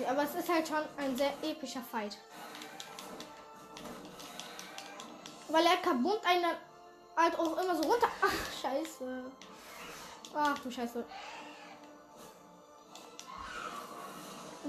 Aber 0.08 0.22
es 0.22 0.34
ist 0.34 0.48
halt 0.48 0.66
schon 0.66 0.84
ein 0.96 1.16
sehr 1.16 1.32
epischer 1.42 1.82
Fight. 1.82 2.16
Weil 5.48 5.66
er 5.66 5.76
kabund 5.76 6.20
einen 6.24 6.56
halt 7.16 7.38
auch 7.38 7.56
immer 7.58 7.74
so 7.74 7.82
runter. 7.82 8.08
Ach, 8.22 8.62
scheiße. 8.62 9.24
Ach 10.34 10.58
du 10.58 10.70
Scheiße. 10.70 11.04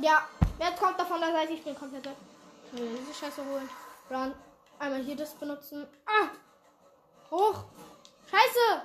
Ja, 0.01 0.27
jetzt 0.59 0.79
kommt 0.79 0.99
er 0.99 1.05
von 1.05 1.19
der 1.19 1.31
Seite. 1.31 1.53
Ich 1.53 1.63
bin 1.63 1.75
komplett 1.75 2.05
weg. 2.05 2.15
Ich 2.71 2.79
will 2.79 2.97
diese 2.99 3.13
Scheiße 3.13 3.43
holen. 3.45 3.69
Dann 4.09 4.35
einmal 4.79 5.01
hier 5.01 5.15
das 5.15 5.33
benutzen. 5.33 5.87
Ah! 6.05 6.27
Hoch! 7.31 7.63
Scheiße! 8.29 8.81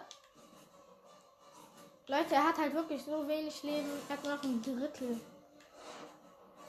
Leute, 2.09 2.35
er 2.35 2.44
hat 2.48 2.59
halt 2.59 2.75
wirklich 2.75 3.05
so 3.05 3.27
wenig 3.29 3.62
Leben. 3.62 3.90
Er 4.09 4.16
hat 4.16 4.25
nur 4.25 4.37
noch 4.37 4.42
ein 4.42 4.62
Drittel. 4.62 5.20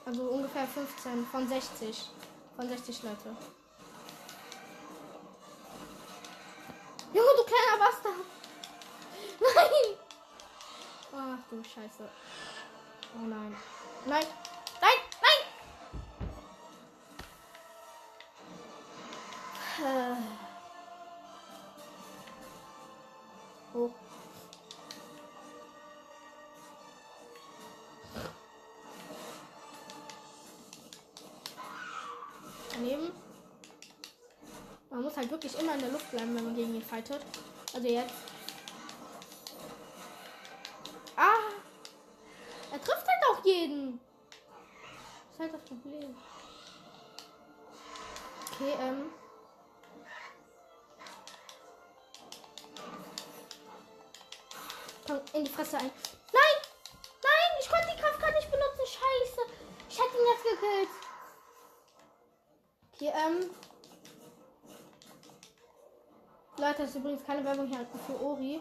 Also 0.04 0.22
ungefähr 0.22 0.66
15 0.66 1.26
von 1.26 1.48
60. 1.48 2.10
Von 2.56 2.68
60 2.68 3.02
Leute. 3.02 3.36
Junge, 7.12 7.28
du 7.36 7.44
kleiner 7.44 7.78
Bastard! 7.78 8.14
Nein! 9.40 9.98
Ach 11.16 11.50
du 11.50 11.62
Scheiße. 11.62 12.08
Oh 13.16 13.26
nein. 13.26 13.56
Nein. 14.06 14.26
Nein, 14.82 14.98
nein! 15.22 15.40
Äh. 19.80 20.16
Oh. 23.76 23.90
Daneben. 32.72 33.12
Man 34.90 35.02
muss 35.02 35.16
halt 35.16 35.30
wirklich 35.30 35.58
immer 35.58 35.74
in 35.74 35.80
der 35.80 35.88
Luft 35.88 36.10
bleiben, 36.10 36.36
wenn 36.36 36.44
man 36.44 36.54
gegen 36.54 36.74
ihn 36.74 36.82
fightet. 36.82 37.22
Also 37.72 37.88
jetzt. 37.88 38.33
Okay, 48.54 48.72
ähm. 48.80 49.10
Komm, 55.06 55.20
in 55.32 55.44
die 55.44 55.50
Fresse 55.50 55.76
ein. 55.76 55.90
Nein! 56.32 56.56
Nein! 57.22 57.58
Ich 57.60 57.68
konnte 57.68 57.88
die 57.94 58.00
Kraft 58.00 58.20
gerade 58.20 58.34
nicht 58.34 58.50
benutzen. 58.50 58.78
Scheiße. 58.86 59.40
Ich 59.88 59.98
hätte 59.98 60.16
ihn 60.16 60.26
jetzt 60.32 60.44
gekillt. 60.44 60.88
Okay, 62.94 63.12
ähm. 63.26 63.50
Leute, 66.56 66.78
das 66.78 66.90
ist 66.90 66.96
übrigens 66.96 67.24
keine 67.26 67.44
Werbung 67.44 67.66
hier 67.66 67.84
für 68.06 68.22
Ori. 68.22 68.60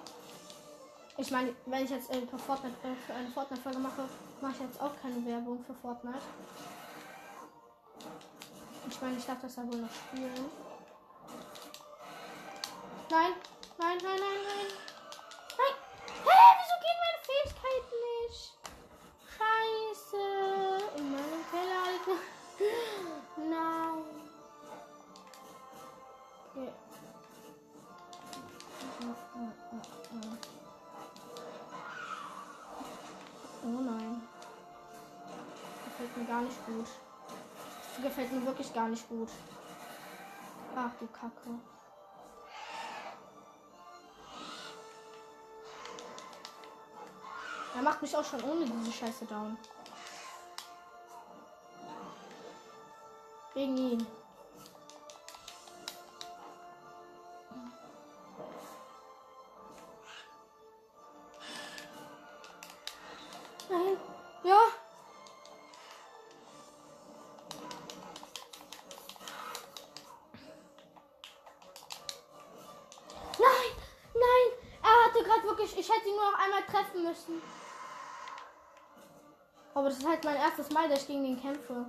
Ich 1.17 1.29
meine, 1.29 1.55
wenn 1.67 1.85
ich 1.85 1.91
jetzt 1.91 2.09
äh, 2.09 2.25
für, 2.25 2.39
Fortnite, 2.39 2.75
äh, 2.83 2.95
für 3.05 3.13
eine 3.13 3.29
Fortnite-Folge 3.29 3.77
mache, 3.77 4.09
mache 4.41 4.53
ich 4.53 4.59
jetzt 4.61 4.81
auch 4.81 4.91
keine 4.99 5.23
Werbung 5.23 5.63
für 5.63 5.75
Fortnite. 5.75 6.17
Ich 8.93 9.01
meine, 9.01 9.17
ich 9.17 9.25
darf 9.25 9.41
das 9.41 9.55
ja 9.55 9.63
wohl 9.63 9.79
noch 9.79 9.89
spielen. 9.91 10.51
Nein, 13.09 13.33
nein, 13.79 13.97
nein, 14.03 14.19
nein, 14.19 14.39
nein. 14.45 14.67
Nein. 15.57 15.75
Hä, 16.25 16.62
gar 38.73 38.87
nicht 38.87 39.07
gut. 39.07 39.29
Ach 40.75 40.91
du 40.99 41.07
Kacke. 41.07 41.59
Er 47.75 47.81
macht 47.81 48.01
mich 48.01 48.15
auch 48.15 48.23
schon 48.23 48.43
ohne 48.43 48.65
diese 48.65 48.91
Scheiße 48.91 49.25
down. 49.25 49.57
Wegen 53.53 53.77
ihn. 53.77 54.07
Müssen. 77.33 77.63
Aber 79.75 79.89
das 79.89 79.97
ist 79.97 80.07
halt 80.07 80.23
mein 80.23 80.35
erstes 80.35 80.69
Mal, 80.69 80.87
dass 80.87 81.01
ich 81.01 81.07
gegen 81.07 81.23
den 81.23 81.41
kämpfe. 81.41 81.85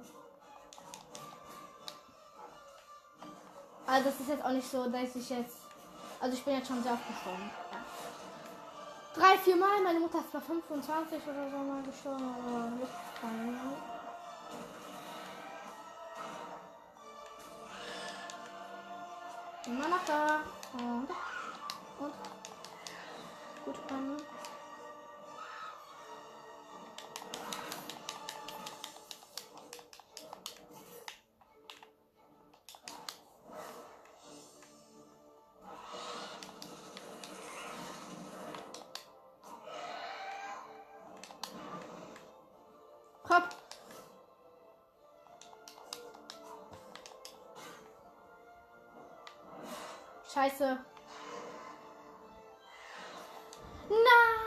Also 3.86 4.08
das 4.08 4.20
ist 4.20 4.28
jetzt 4.28 4.44
auch 4.44 4.50
nicht 4.50 4.70
so, 4.70 4.88
dass 4.88 5.14
ich 5.14 5.30
jetzt. 5.30 5.58
Also 6.20 6.36
ich 6.36 6.44
bin 6.44 6.54
jetzt 6.54 6.68
schon 6.68 6.82
sehr 6.82 6.92
oft 6.92 7.06
gestorben. 7.06 7.50
Ja. 7.70 7.78
Drei, 9.14 9.38
vier 9.38 9.56
Mal. 9.56 9.82
Meine 9.82 10.00
Mutter 10.00 10.18
ist 10.18 10.32
bei 10.32 10.40
25 10.40 11.22
oder 11.26 11.50
so 11.50 11.56
mal 11.58 11.82
gestorben. 11.82 12.34
Aber 12.40 12.68
nicht. 12.70 12.92
Immer 19.66 19.88
noch 19.88 20.04
da. 20.06 20.40
Und. 20.72 21.08
Und. 22.00 22.14
Gut, 23.64 23.76
ähm. 23.90 24.33
Scheiße. 50.44 50.78
Nein. 53.88 54.44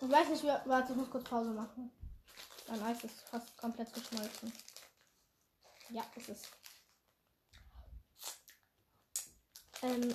Ich 0.00 0.10
weiß 0.10 0.28
nicht, 0.30 0.42
wie, 0.42 0.68
warte, 0.68 0.92
ich 0.92 0.98
muss 0.98 1.10
kurz 1.10 1.24
Pause 1.24 1.50
machen. 1.50 1.92
Mein 2.68 2.82
Eis 2.82 3.04
ist 3.04 3.20
fast 3.28 3.56
komplett 3.58 3.92
geschmolzen. 3.92 4.52
Ja, 5.90 6.02
es 6.16 6.28
ist. 6.30 6.48
Ähm, 9.82 10.14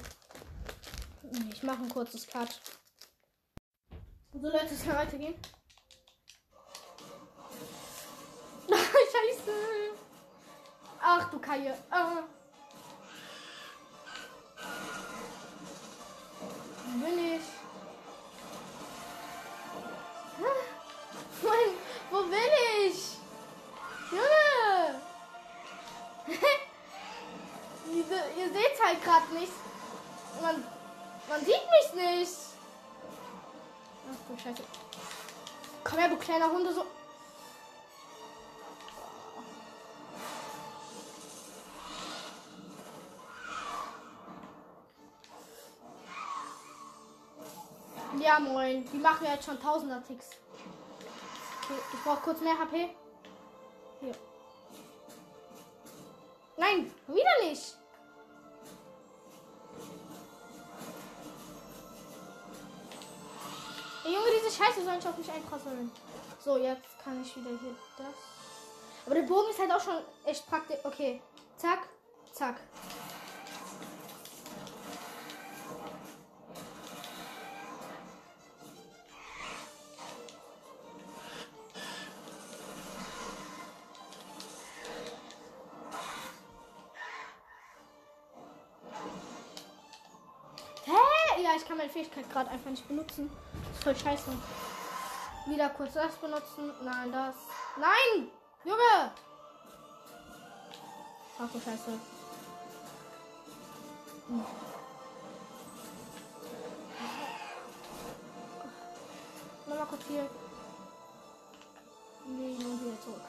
ich 1.51 1.61
mache 1.61 1.83
ein 1.83 1.89
kurzes 1.89 2.25
Cut. 2.27 2.59
So 4.33 4.49
Leute, 4.49 4.73
es 4.73 4.83
kann 4.83 4.95
weitergehen. 4.95 5.35
Kaie. 11.57 11.73
Ah. 11.89 12.23
Wo 16.85 17.05
bin 17.05 17.19
ich? 17.19 17.47
Mann, 21.43 21.71
wo 22.11 22.23
bin 22.23 22.51
ich? 22.85 22.99
Junge! 24.11 25.01
Ihr 28.37 28.49
seht 28.53 28.85
halt 28.85 29.03
gerade 29.03 29.33
nicht. 29.33 29.53
Man, 30.41 30.63
man 31.27 31.39
sieht 31.39 31.47
mich 31.47 31.93
nicht. 31.93 32.37
Ach 34.11 34.29
du 34.29 34.41
Scheiße. 34.41 34.63
Komm 35.83 35.97
her, 35.99 36.09
du 36.09 36.17
kleiner 36.17 36.51
Hunde, 36.51 36.73
so. 36.73 36.85
Moin. 48.39 48.85
Die 48.91 48.97
machen 48.97 49.25
ja 49.25 49.33
jetzt 49.33 49.45
schon 49.45 49.59
tausender 49.59 50.03
Ticks. 50.05 50.29
Okay, 51.63 51.79
ich 51.93 52.03
brauche 52.03 52.21
kurz 52.21 52.41
mehr 52.41 52.57
HP. 52.57 52.89
Hier. 53.99 54.15
Nein, 56.57 56.91
wieder 57.07 57.49
nicht. 57.49 57.77
Ey, 64.05 64.13
Junge, 64.13 64.27
diese 64.39 64.55
Scheiße 64.55 64.83
soll 64.83 64.95
nicht 64.95 65.07
auf 65.07 65.17
mich 65.17 65.31
einprasseln. 65.31 65.91
So, 66.43 66.57
jetzt 66.57 66.97
kann 67.03 67.21
ich 67.21 67.35
wieder 67.35 67.49
hier 67.49 67.75
das. 67.97 68.15
Aber 69.05 69.15
der 69.15 69.23
Bogen 69.23 69.49
ist 69.49 69.59
halt 69.59 69.71
auch 69.71 69.81
schon 69.81 69.97
echt 70.25 70.47
praktisch. 70.47 70.77
Okay. 70.83 71.21
Zack, 71.57 71.79
zack. 72.33 72.55
halt 92.17 92.31
gerade 92.31 92.49
einfach 92.49 92.71
nicht 92.71 92.87
benutzen. 92.87 93.29
Das 93.53 93.77
ist 93.77 93.83
voll 93.83 93.95
scheiße. 93.95 94.31
Wieder 95.45 95.69
kurz 95.69 95.93
das 95.93 96.15
benutzen. 96.15 96.71
Nein, 96.83 97.11
das. 97.11 97.35
Nein! 97.77 98.29
Junge! 98.65 99.11
Ach 101.39 101.49
du 101.53 101.59
Scheiße. 101.59 101.91
Hm. 104.27 104.45
Nochmal 109.67 109.85
kurz 109.85 110.01
hier. 110.07 110.27
Nee, 112.25 112.55
und 112.55 112.81
wieder 112.81 113.01
zurück. 113.01 113.21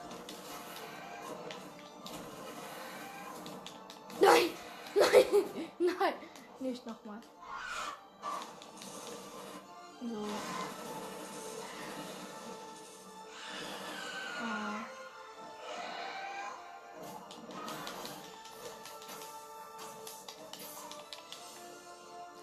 Nein! 4.20 4.50
Nein! 5.78 5.96
Nein! 5.98 6.14
Nicht 6.60 6.86
nochmal. 6.86 7.20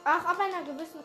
Ach, 0.07 0.23
ab 0.23 0.39
einer 0.39 0.61
gewissen. 0.61 0.99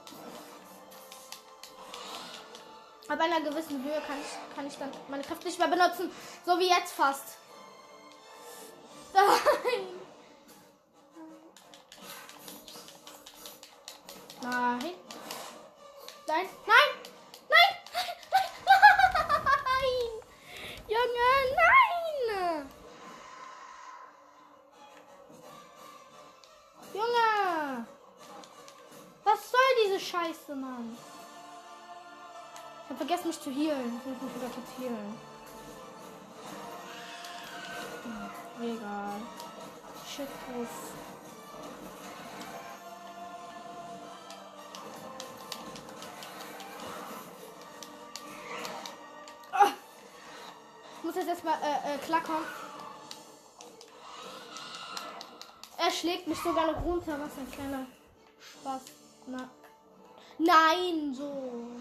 Ab 3.09 3.19
einer 3.19 3.41
gewissen 3.41 3.83
Höhe 3.83 4.01
kann 4.07 4.17
ich, 4.21 4.55
kann 4.55 4.67
ich 4.67 4.77
dann 4.77 4.91
meine 5.09 5.23
Kraft 5.23 5.43
nicht 5.43 5.59
mehr 5.59 5.69
benutzen. 5.69 6.13
So 6.45 6.59
wie 6.59 6.69
jetzt 6.69 6.93
fast. 6.93 7.40
Vergessen, 33.21 33.29
mich 33.29 33.41
zu 33.41 33.51
healen. 33.51 34.01
Ich 34.01 34.07
muss 34.07 34.23
mich 34.23 34.35
wieder 34.35 34.49
kurz 34.49 34.69
healen. 34.79 35.19
Hm, 38.05 38.63
egal. 38.63 39.21
Shit, 40.09 40.29
Fuß. 40.29 40.69
Ah! 49.53 49.73
Ich 50.99 51.05
muss 51.05 51.15
jetzt 51.15 51.29
erstmal 51.29 51.55
äh, 51.55 51.95
äh, 51.95 51.99
klarkommen. 51.99 52.45
Er 55.77 55.91
schlägt 55.91 56.27
mich 56.27 56.39
sogar 56.39 56.73
noch 56.73 56.83
runter. 56.83 57.19
Was 57.21 57.39
ein 57.39 57.51
kleiner 57.51 57.87
Spaß. 58.41 58.83
Na. 59.27 59.51
Nein, 60.39 61.15
so. 61.15 61.81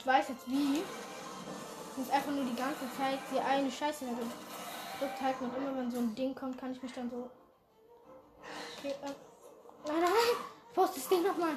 Ich 0.00 0.06
weiß 0.06 0.28
jetzt 0.28 0.46
wie. 0.46 0.78
Ich 0.78 1.96
muss 1.98 2.08
einfach 2.08 2.32
nur 2.32 2.44
die 2.44 2.56
ganze 2.56 2.90
Zeit 2.96 3.18
die 3.30 3.38
eine 3.38 3.70
Scheiße 3.70 4.06
gedrückt 4.06 5.20
halten 5.20 5.44
und 5.44 5.56
immer 5.58 5.76
wenn 5.76 5.90
so 5.90 5.98
ein 5.98 6.14
Ding 6.14 6.34
kommt, 6.34 6.56
kann 6.56 6.72
ich 6.72 6.82
mich 6.82 6.92
dann 6.94 7.10
so. 7.10 7.28
Okay, 8.78 8.94
äh. 9.02 9.12
Nein, 9.86 10.00
nein, 10.00 10.02
nein! 10.04 10.44
Post 10.74 10.96
das 10.96 11.08
Ding 11.08 11.22
nochmal! 11.22 11.52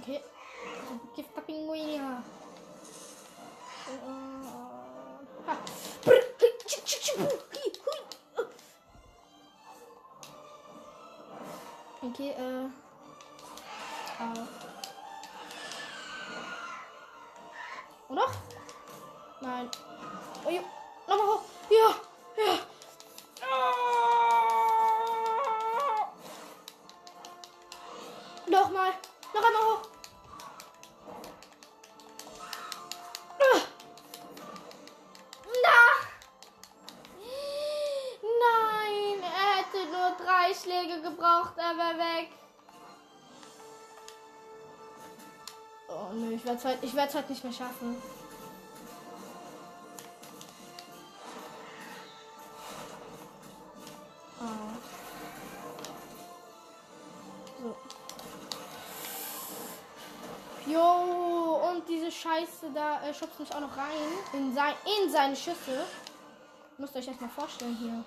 Okay. 0.00 0.20
Gift 1.14 1.46
Pinguin. 1.46 1.94
Ja. 1.94 2.22
Ah. 4.08 5.56
Okay, 12.02 12.30
äh. 12.30 12.85
Oh 46.56 46.68
nö, 46.68 46.74
ich 46.82 46.94
werde 46.94 47.08
es 47.08 47.14
heute 47.14 47.32
nicht 47.32 47.44
mehr 47.44 47.52
schaffen. 47.52 47.96
So. 57.62 57.76
Jo, 60.66 61.60
und 61.70 61.88
diese 61.88 62.10
Scheiße 62.10 62.70
da 62.74 63.06
äh, 63.06 63.14
schubst 63.14 63.38
mich 63.38 63.54
auch 63.54 63.60
noch 63.60 63.76
rein 63.76 63.86
in, 64.32 64.54
sein, 64.54 64.74
in 65.02 65.10
seine 65.10 65.36
Schüsse. 65.36 65.84
Müsst 66.78 66.94
ihr 66.94 67.00
euch 67.00 67.08
erstmal 67.08 67.30
vorstellen 67.30 67.76
hier. 67.76 68.04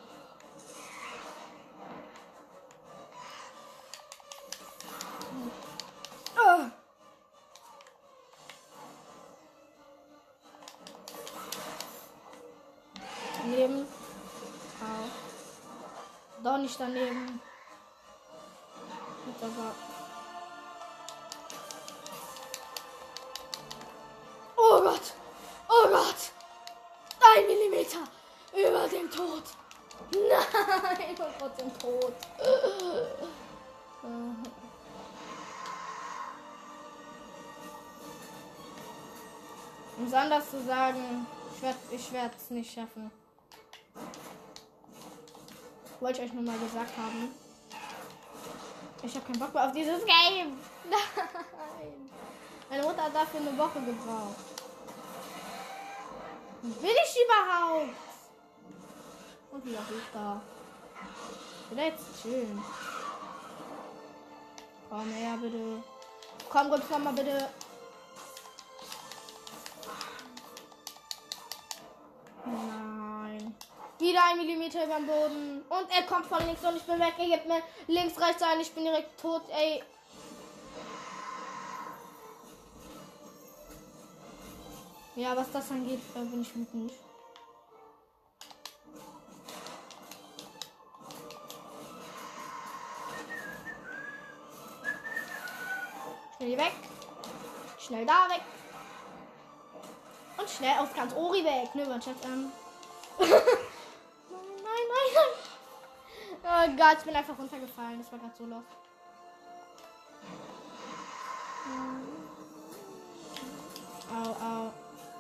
Nicht 16.70 16.82
daneben. 16.82 17.42
Oh 24.56 24.82
Gott! 24.84 25.02
Oh 25.68 25.88
Gott! 25.90 26.32
Ein 27.20 27.48
Millimeter 27.48 28.04
über 28.54 28.88
dem 28.88 29.10
Tod. 29.10 29.42
Nein, 30.14 31.16
und 31.18 31.40
trotzdem 31.40 31.80
tot. 31.80 32.14
Um 39.98 40.06
es 40.06 40.14
anders 40.14 40.52
zu 40.52 40.64
sagen, 40.64 41.26
ich 41.92 42.12
werde 42.12 42.36
ich 42.36 42.44
es 42.44 42.50
nicht 42.52 42.72
schaffen. 42.72 43.10
Wollte 46.00 46.22
ich 46.22 46.28
euch 46.30 46.34
nur 46.34 46.44
mal 46.44 46.58
gesagt 46.58 46.98
haben. 46.98 47.36
Ich 49.04 49.16
habe 49.16 49.26
keinen 49.26 49.40
Bock 49.40 49.54
mehr 49.54 49.66
auf 49.66 49.72
dieses 49.74 50.06
Game. 50.06 50.58
Nein. 50.90 52.10
Meine 52.70 52.84
Mutter 52.84 53.04
hat 53.04 53.16
dafür 53.16 53.40
eine 53.40 53.58
Woche 53.58 53.80
gebraucht. 53.82 54.36
Will 56.62 56.92
ich 56.92 57.18
überhaupt? 57.24 57.96
Und 59.52 59.66
wieder 59.66 59.80
hoch 59.80 60.10
da. 60.14 60.42
Wieder 61.70 61.86
jetzt 61.86 62.22
chillen. 62.22 62.62
Komm 64.90 65.10
her, 65.12 65.38
bitte. 65.42 65.84
Komm, 66.50 66.72
rübs 66.72 66.90
mal 66.90 67.14
bitte. 67.14 67.50
Ein 74.30 74.38
Millimeter 74.38 74.86
über 74.86 74.96
dem 74.96 75.08
Boden. 75.08 75.62
Und 75.70 75.88
er 75.90 76.04
kommt 76.04 76.26
von 76.26 76.46
links 76.46 76.64
und 76.64 76.76
ich 76.76 76.84
bin 76.84 77.00
weg. 77.00 77.14
Er 77.18 77.26
gibt 77.26 77.48
mir 77.48 77.62
links, 77.88 78.20
rechts 78.20 78.42
ein. 78.42 78.60
Ich 78.60 78.72
bin 78.72 78.84
direkt 78.84 79.20
tot, 79.20 79.44
ey. 79.50 79.84
Ja, 85.16 85.36
was 85.36 85.52
das 85.52 85.70
angeht, 85.72 86.00
bin 86.14 86.42
ich 86.42 86.56
wütend. 86.56 86.94
Schnell 96.38 96.58
weg. 96.58 96.72
Schnell 97.78 98.06
da 98.06 98.30
weg. 98.30 98.42
Und 100.38 100.50
schnell 100.50 100.78
aus 100.80 100.94
ganz 100.96 101.14
Ori 101.14 101.44
weg. 101.44 101.70
Nö, 101.74 101.86
mein 101.86 102.00
Chat 102.00 102.16
an. 102.26 102.50
Oh 106.62 106.68
Gott, 106.76 106.98
ich 106.98 107.06
bin 107.06 107.16
einfach 107.16 107.38
runtergefallen. 107.38 108.00
Das 108.00 108.12
war 108.12 108.20
gerade 108.20 108.34
so 108.38 108.46
lost. 108.46 108.68
Au, 114.12 114.30
au. 114.30 114.74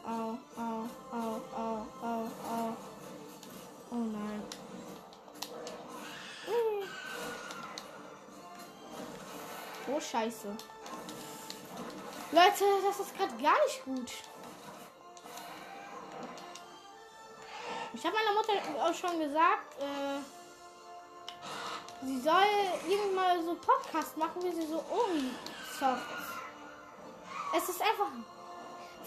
Au, 0.05 0.37
au, 0.57 0.89
au, 1.13 1.41
au, 1.55 1.85
au, 2.01 2.27
au. 2.51 2.75
Oh 3.91 3.95
nein. 3.95 4.43
so 9.87 9.99
scheiße. 9.99 10.47
Leute, 12.31 12.65
das 12.85 12.99
ist 12.99 13.17
gerade 13.17 13.33
gar 13.41 13.57
nicht 13.65 13.85
gut. 13.85 14.11
Ich 17.93 18.05
habe 18.05 18.15
meiner 18.15 18.33
Mutter 18.33 18.83
auch 18.85 18.93
schon 18.93 19.19
gesagt, 19.19 19.79
äh, 19.79 20.38
sie 22.03 22.19
soll 22.21 22.33
irgendwann 22.87 23.15
mal 23.15 23.43
so 23.43 23.55
Podcast 23.55 24.17
machen, 24.17 24.41
wie 24.43 24.51
sie 24.51 24.67
so 24.67 24.83
zockt. 25.79 26.01
Es 27.55 27.69
ist 27.69 27.81
einfach. 27.81 28.11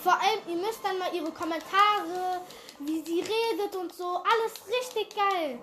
Vor 0.02 0.14
allem, 0.14 0.40
ihr 0.48 0.56
müsst 0.56 0.84
dann 0.84 0.98
mal 0.98 1.14
ihre 1.14 1.30
Kommentare, 1.30 2.40
wie 2.80 3.02
sie 3.02 3.20
redet 3.20 3.76
und 3.76 3.94
so. 3.94 4.16
Alles 4.16 4.54
richtig 4.66 5.14
geil. 5.14 5.60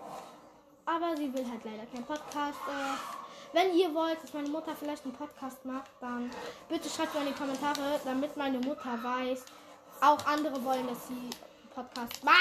Aber 0.86 1.16
sie 1.18 1.34
will 1.34 1.46
halt 1.50 1.64
leider 1.66 1.86
keinen 1.88 2.06
Podcast. 2.06 2.60
Äh, 2.68 3.54
wenn 3.54 3.76
ihr 3.76 3.94
wollt, 3.94 4.22
dass 4.24 4.34
meine 4.34 4.48
Mutter 4.48 4.76
vielleicht 4.76 5.04
einen 5.04 5.14
Podcast 5.14 5.66
macht, 5.66 5.92
dann 6.00 6.32
bitte 6.70 6.90
schreibt 6.90 7.14
mal 7.16 7.22
in 7.22 7.34
die 7.34 7.40
Kommentare, 7.40 8.00
damit 8.06 8.38
meine 8.38 8.60
Mutter 8.60 8.98
weiß, 9.04 9.44
auch 10.02 10.26
andere 10.26 10.64
wollen, 10.64 10.88
dass 10.88 11.08
sie 11.08 11.14
einen 11.14 11.70
Podcast 11.74 12.24
macht. 12.24 12.38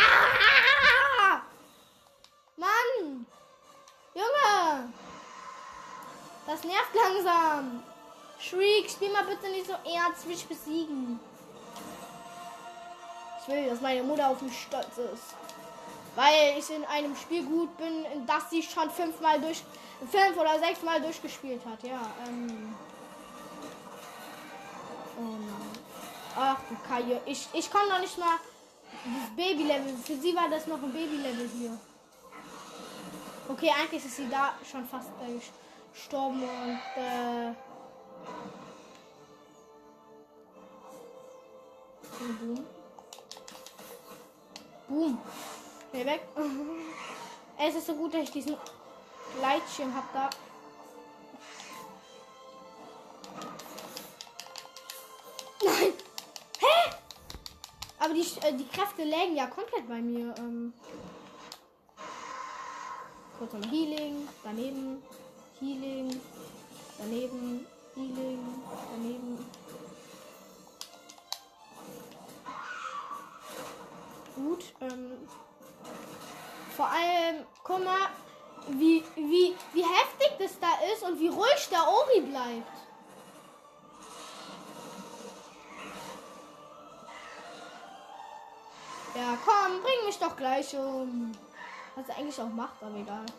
Junge! 4.18 4.92
Das 6.46 6.64
nervt 6.64 6.94
langsam. 6.94 7.82
Shriek, 8.40 8.90
spiel 8.90 9.12
mal 9.12 9.24
bitte 9.24 9.48
nicht 9.50 9.66
so 9.66 9.72
ernst, 9.72 10.26
will 10.26 10.34
ich 10.34 10.46
besiegen. 10.46 11.20
Ich 13.40 13.48
will, 13.48 13.68
dass 13.68 13.80
meine 13.80 14.02
Mutter 14.02 14.28
auf 14.28 14.40
mich 14.42 14.60
stolz 14.60 14.98
ist. 14.98 15.34
Weil 16.16 16.58
ich 16.58 16.68
in 16.70 16.84
einem 16.86 17.14
Spiel 17.14 17.44
gut 17.44 17.76
bin, 17.76 18.04
in 18.06 18.26
das 18.26 18.50
sie 18.50 18.62
schon 18.62 18.90
fünfmal 18.90 19.40
durch, 19.40 19.62
fünf 20.10 20.36
oder 20.36 20.58
sechsmal 20.58 21.00
durchgespielt 21.00 21.62
hat. 21.64 21.82
Ja, 21.82 22.00
ähm. 22.26 22.74
Ach 26.36 26.58
du 26.68 26.76
Kaje, 26.88 27.20
ich, 27.26 27.48
ich 27.52 27.70
kann 27.70 27.88
noch 27.88 28.00
nicht 28.00 28.16
mal 28.18 28.36
das 29.04 29.36
Baby-Level. 29.36 29.96
Für 30.04 30.16
sie 30.16 30.34
war 30.34 30.48
das 30.48 30.66
noch 30.66 30.82
ein 30.82 30.92
Baby-Level 30.92 31.50
hier. 31.58 31.78
Okay, 33.48 33.70
eigentlich 33.70 34.04
ist 34.04 34.16
sie 34.16 34.28
da 34.28 34.54
schon 34.70 34.86
fast 34.86 35.08
äh, 35.22 35.40
gestorben 35.92 36.42
und 36.42 37.02
äh. 37.02 37.54
Boom. 42.18 42.66
Boom. 44.86 45.18
Nee, 45.92 46.04
weg. 46.04 46.20
es 47.58 47.74
ist 47.74 47.86
so 47.86 47.94
gut, 47.94 48.12
dass 48.12 48.22
ich 48.24 48.32
diesen 48.32 48.56
Gleitschirm 49.38 49.94
habe 49.94 50.08
da. 50.12 50.30
Nein! 55.64 55.92
Hä? 56.58 56.92
Aber 57.98 58.12
die, 58.12 58.20
äh, 58.20 58.52
die 58.52 58.68
Kräfte 58.68 59.04
lägen 59.04 59.36
ja 59.36 59.46
komplett 59.46 59.88
bei 59.88 60.02
mir. 60.02 60.34
Ähm. 60.36 60.74
Kurz 63.38 63.52
mal 63.52 63.70
Healing, 63.70 64.28
daneben, 64.42 65.00
Healing, 65.60 66.20
daneben, 66.98 67.66
Healing, 67.94 68.40
daneben. 68.90 69.38
Gut, 74.34 74.64
ähm, 74.80 75.28
vor 76.76 76.86
allem, 76.86 77.44
guck 77.62 77.84
mal, 77.84 78.08
wie, 78.70 79.04
wie, 79.14 79.54
wie 79.72 79.84
heftig 79.84 80.32
das 80.40 80.58
da 80.58 80.72
ist 80.92 81.04
und 81.04 81.20
wie 81.20 81.28
ruhig 81.28 81.68
der 81.70 81.86
Ori 81.86 82.20
bleibt. 82.22 82.72
Ja, 89.14 89.38
komm, 89.44 89.80
bring 89.80 90.06
mich 90.06 90.18
doch 90.18 90.36
gleich 90.36 90.76
um. 90.76 91.32
Was 91.98 92.08
er 92.10 92.16
eigentlich 92.16 92.40
auch 92.40 92.48
macht, 92.48 92.80
aber 92.80 92.96
egal. 92.96 93.26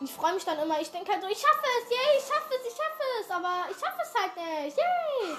Ich 0.00 0.12
freue 0.12 0.34
mich 0.34 0.44
dann 0.44 0.58
immer. 0.58 0.80
Ich 0.80 0.90
denke 0.90 1.12
halt 1.12 1.22
so, 1.22 1.28
ich 1.28 1.38
schaffe 1.38 1.62
es, 1.62 1.88
yay, 1.88 2.18
ich 2.18 2.24
schaffe 2.24 2.54
es, 2.60 2.66
ich 2.66 2.76
schaffe 2.76 3.04
es, 3.20 3.30
aber 3.30 3.70
ich 3.70 3.78
schaffe 3.78 4.02
es 4.02 4.12
halt 4.20 4.36
nicht, 4.36 4.76
yay. 4.76 5.36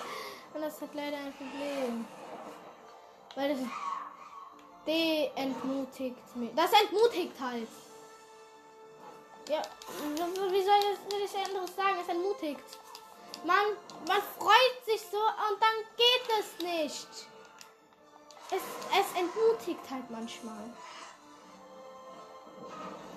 Und 0.54 0.62
das 0.62 0.82
hat 0.82 0.94
leider 0.94 1.18
ein 1.18 1.34
Problem. 1.34 2.08
Weil 3.36 3.50
das 3.50 3.58
de-entmutigt 4.88 6.36
mich. 6.38 6.56
Das 6.56 6.72
entmutigt 6.72 7.38
halt. 7.42 7.68
Ja, 9.50 9.62
wie 10.50 10.64
soll 10.64 10.80
ich, 10.80 11.00
ich 11.26 11.36
anderes 11.46 11.76
sagen? 11.76 11.98
Es 12.02 12.08
entmutigt. 12.08 12.80
Man, 13.44 13.76
man 14.08 14.22
freut 14.40 14.86
sich 14.86 15.02
so 15.02 15.18
und 15.18 15.62
dann 15.62 15.84
geht 15.98 16.30
es 16.40 16.58
nicht. 16.64 17.28
Es, 18.56 18.62
es 19.00 19.20
entmutigt 19.20 19.80
halt 19.90 20.10
manchmal. 20.10 20.64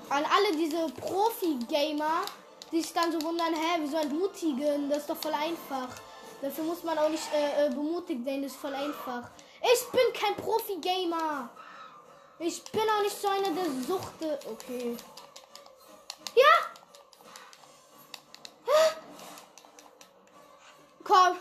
An 0.08 0.24
alle 0.24 0.56
diese 0.56 0.86
Profi-Gamer, 0.92 2.22
die 2.70 2.80
sich 2.80 2.92
dann 2.92 3.12
so 3.12 3.20
wundern, 3.22 3.52
hä, 3.52 3.80
wieso 3.80 3.96
entmutigen? 3.96 4.88
Das 4.88 4.98
ist 4.98 5.10
doch 5.10 5.16
voll 5.16 5.34
einfach. 5.34 5.88
Dafür 6.40 6.64
muss 6.64 6.82
man 6.84 6.96
auch 6.98 7.08
nicht 7.08 7.32
äh, 7.34 7.66
äh 7.66 7.70
bemutigt 7.70 8.24
sein, 8.24 8.42
das 8.42 8.52
ist 8.52 8.60
voll 8.60 8.74
einfach. 8.74 9.30
Ich 9.60 9.90
bin 9.90 10.12
kein 10.14 10.36
Profi-Gamer. 10.36 11.48
Ich 12.38 12.62
bin 12.64 12.82
auch 12.82 13.02
nicht 13.02 13.20
so 13.20 13.28
einer 13.28 13.50
der 13.50 13.64
Suchte. 13.86 14.38
Okay. 14.50 14.96
Ja! 16.34 16.76
Komm. 21.02 21.36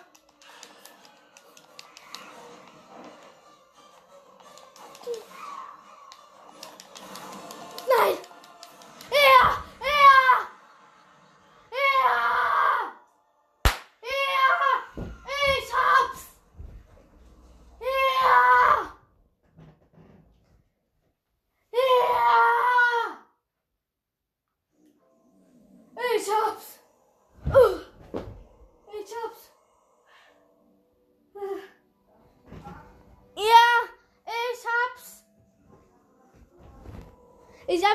Nein! 7.98 8.25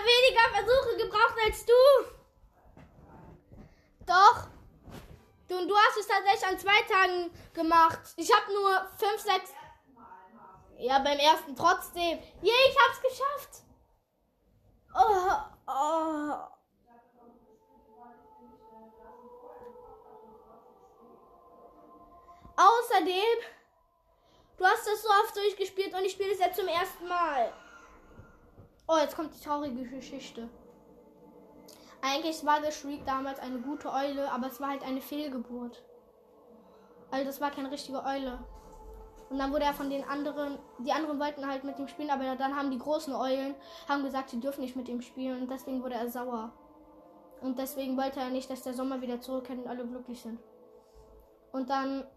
Weniger 0.05 0.49
Versuche 0.55 0.97
gebraucht 0.97 1.37
als 1.45 1.65
du! 1.65 1.73
Doch! 4.07 4.49
Du, 5.49 5.67
du 5.67 5.77
hast 5.77 5.99
es 5.99 6.07
tatsächlich 6.07 6.47
an 6.47 6.59
zwei 6.59 6.81
Tagen 6.83 7.31
gemacht. 7.53 7.99
Ich 8.17 8.33
habe 8.33 8.53
nur 8.53 8.89
fünf, 8.99 9.21
sechs. 9.21 9.53
Ja, 10.79 10.99
beim 11.01 11.19
ersten 11.19 11.57
trotzdem. 11.57 12.19
Je, 12.41 12.53
ich 12.69 12.77
hab's 12.79 13.03
geschafft. 13.03 13.65
Oh, 14.95 15.33
oh. 15.67 16.51
Außerdem, 22.57 23.39
du 24.57 24.65
hast 24.65 24.87
das 24.87 25.03
so 25.03 25.09
oft 25.09 25.37
durchgespielt 25.37 25.95
und 25.95 26.05
ich 26.05 26.13
spiele 26.13 26.33
es 26.33 26.39
jetzt 26.39 26.57
zum 26.57 26.69
ersten 26.69 27.09
Mal. 27.09 27.53
Oh, 28.93 28.99
jetzt 28.99 29.15
kommt 29.15 29.33
die 29.33 29.41
traurige 29.41 29.85
Geschichte. 29.85 30.49
Eigentlich 32.03 32.45
war 32.45 32.61
der 32.61 32.73
Shriek 32.73 33.07
damals 33.07 33.39
eine 33.39 33.61
gute 33.61 33.89
Eule, 33.93 34.29
aber 34.33 34.49
es 34.49 34.61
war 34.61 34.71
halt 34.71 34.83
eine 34.83 35.01
Fehlgeburt. 35.01 35.85
Also 37.13 37.25
das 37.25 37.41
war 37.41 37.53
keine 37.53 37.71
richtige 37.71 38.05
Eule. 38.05 38.41
Und 39.29 39.39
dann 39.39 39.53
wurde 39.53 39.63
er 39.63 39.75
von 39.75 39.91
den 39.91 40.03
anderen, 40.03 40.59
die 40.81 40.91
anderen 40.91 41.21
wollten 41.21 41.47
halt 41.47 41.63
mit 41.63 41.79
ihm 41.79 41.87
spielen, 41.87 42.11
aber 42.11 42.35
dann 42.35 42.57
haben 42.57 42.73
die 42.73 42.81
großen 42.81 43.15
Eulen 43.15 43.55
haben 43.89 44.03
gesagt, 44.03 44.31
sie 44.31 44.41
dürfen 44.41 44.63
nicht 44.63 44.75
mit 44.75 44.89
ihm 44.89 45.03
spielen 45.03 45.43
und 45.43 45.51
deswegen 45.53 45.85
wurde 45.85 45.95
er 45.95 46.11
sauer. 46.11 46.53
Und 47.43 47.61
deswegen 47.61 47.97
wollte 47.97 48.19
er 48.19 48.31
nicht, 48.31 48.51
dass 48.51 48.63
der 48.63 48.75
Sommer 48.75 49.01
wieder 49.01 49.21
zurückkehrt 49.21 49.61
und 49.61 49.69
alle 49.69 49.87
glücklich 49.87 50.21
sind. 50.21 50.41
Und 51.53 51.71
dann 51.71 52.09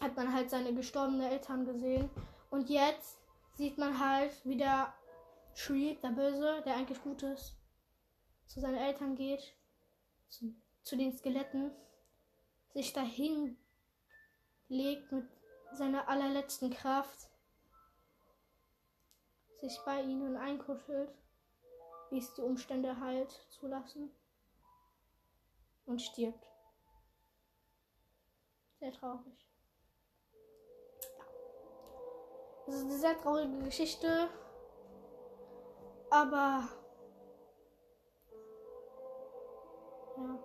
hat 0.00 0.16
man 0.16 0.32
halt 0.32 0.48
seine 0.48 0.72
gestorbenen 0.72 1.30
Eltern 1.30 1.66
gesehen 1.66 2.08
und 2.48 2.70
jetzt 2.70 3.18
sieht 3.52 3.76
man 3.76 4.00
halt, 4.00 4.32
wie 4.44 4.56
Shriek, 5.56 6.02
der 6.02 6.10
Böse, 6.10 6.62
der 6.66 6.76
eigentlich 6.76 7.02
gut 7.02 7.22
ist, 7.22 7.56
zu 8.46 8.60
seinen 8.60 8.76
Eltern 8.76 9.16
geht, 9.16 9.56
zu, 10.28 10.54
zu 10.82 10.96
den 10.96 11.16
Skeletten, 11.16 11.72
sich 12.74 12.92
dahin 12.92 13.56
legt 14.68 15.10
mit 15.10 15.26
seiner 15.72 16.08
allerletzten 16.08 16.70
Kraft, 16.70 17.30
sich 19.62 19.80
bei 19.86 20.02
ihnen 20.02 20.36
einkuschelt, 20.36 21.10
wie 22.10 22.18
es 22.18 22.34
die 22.34 22.42
Umstände 22.42 23.00
halt 23.00 23.30
zulassen. 23.48 24.12
und 25.86 26.02
stirbt. 26.02 26.46
Sehr 28.78 28.92
traurig. 28.92 29.46
Ja. 31.16 31.24
Das 32.66 32.74
ist 32.74 32.82
eine 32.82 32.98
sehr 32.98 33.18
traurige 33.22 33.58
Geschichte. 33.64 34.28
Aber. 36.10 36.68
Ja. 40.16 40.38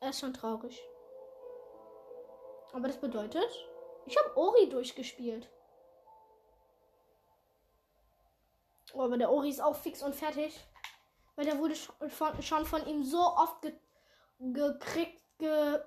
Er 0.00 0.10
ist 0.10 0.20
schon 0.20 0.34
traurig. 0.34 0.80
Aber 2.72 2.88
das 2.88 3.00
bedeutet, 3.00 3.50
ich 4.04 4.16
habe 4.16 4.36
Ori 4.36 4.68
durchgespielt. 4.68 5.48
Oh, 8.94 9.02
aber 9.02 9.18
der 9.18 9.30
Ori 9.30 9.48
ist 9.48 9.60
auch 9.60 9.76
fix 9.76 10.02
und 10.02 10.14
fertig. 10.14 10.58
Weil 11.34 11.44
der 11.44 11.58
wurde 11.58 11.74
schon, 11.74 12.66
von 12.66 12.86
ihm 12.86 13.04
so 13.04 13.18
oft 13.18 13.60
ge 13.62 13.72
gekriegt, 14.38 15.22
ge 15.38 15.80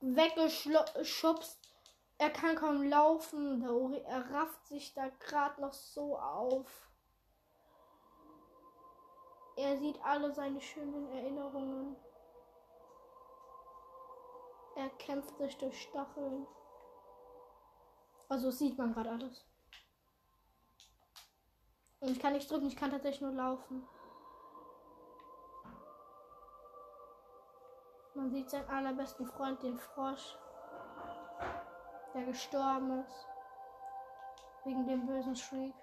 weggeschubst. 0.00 1.59
Er 2.20 2.28
kann 2.28 2.54
kaum 2.54 2.82
laufen. 2.82 3.60
Der 3.60 3.72
Ori, 3.72 3.98
er 4.02 4.30
rafft 4.30 4.66
sich 4.66 4.92
da 4.92 5.08
gerade 5.08 5.58
noch 5.62 5.72
so 5.72 6.18
auf. 6.18 6.86
Er 9.56 9.78
sieht 9.78 9.98
alle 10.04 10.30
seine 10.34 10.60
schönen 10.60 11.10
Erinnerungen. 11.12 11.96
Er 14.76 14.90
kämpft 14.98 15.34
sich 15.38 15.56
durch 15.56 15.80
Stacheln. 15.80 16.46
Also 18.28 18.50
sieht 18.50 18.76
man 18.76 18.92
gerade 18.92 19.12
alles. 19.12 19.46
Und 22.00 22.10
ich 22.10 22.20
kann 22.20 22.34
nicht 22.34 22.50
drücken, 22.50 22.66
ich 22.66 22.76
kann 22.76 22.90
tatsächlich 22.90 23.22
nur 23.22 23.32
laufen. 23.32 23.88
Man 28.14 28.30
sieht 28.30 28.50
seinen 28.50 28.68
allerbesten 28.68 29.24
Freund, 29.24 29.62
den 29.62 29.78
Frosch, 29.78 30.36
der 32.14 32.24
gestorben 32.24 33.00
ist. 33.00 33.26
Wegen 34.64 34.86
dem 34.86 35.06
bösen 35.06 35.36
Shriek. 35.36 35.74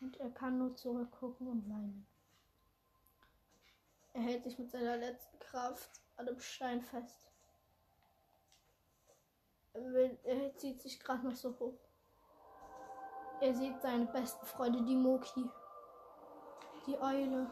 Und 0.00 0.18
er 0.18 0.30
kann 0.30 0.58
nur 0.58 0.74
zurückgucken 0.74 1.48
und 1.48 1.68
weinen. 1.68 2.06
Er 4.12 4.22
hält 4.22 4.44
sich 4.44 4.58
mit 4.58 4.70
seiner 4.70 4.96
letzten 4.96 5.38
Kraft 5.38 5.90
an 6.16 6.26
dem 6.26 6.40
Stein 6.40 6.80
fest. 6.80 7.20
Er, 9.74 9.82
will, 9.92 10.18
er 10.24 10.56
zieht 10.56 10.80
sich 10.80 10.98
gerade 10.98 11.26
noch 11.26 11.34
so 11.34 11.58
hoch. 11.58 11.78
Er 13.40 13.54
sieht 13.54 13.80
seine 13.82 14.06
besten 14.06 14.46
Freunde, 14.46 14.82
die 14.82 14.96
Moki. 14.96 15.50
Die 16.86 16.98
Eule. 16.98 17.50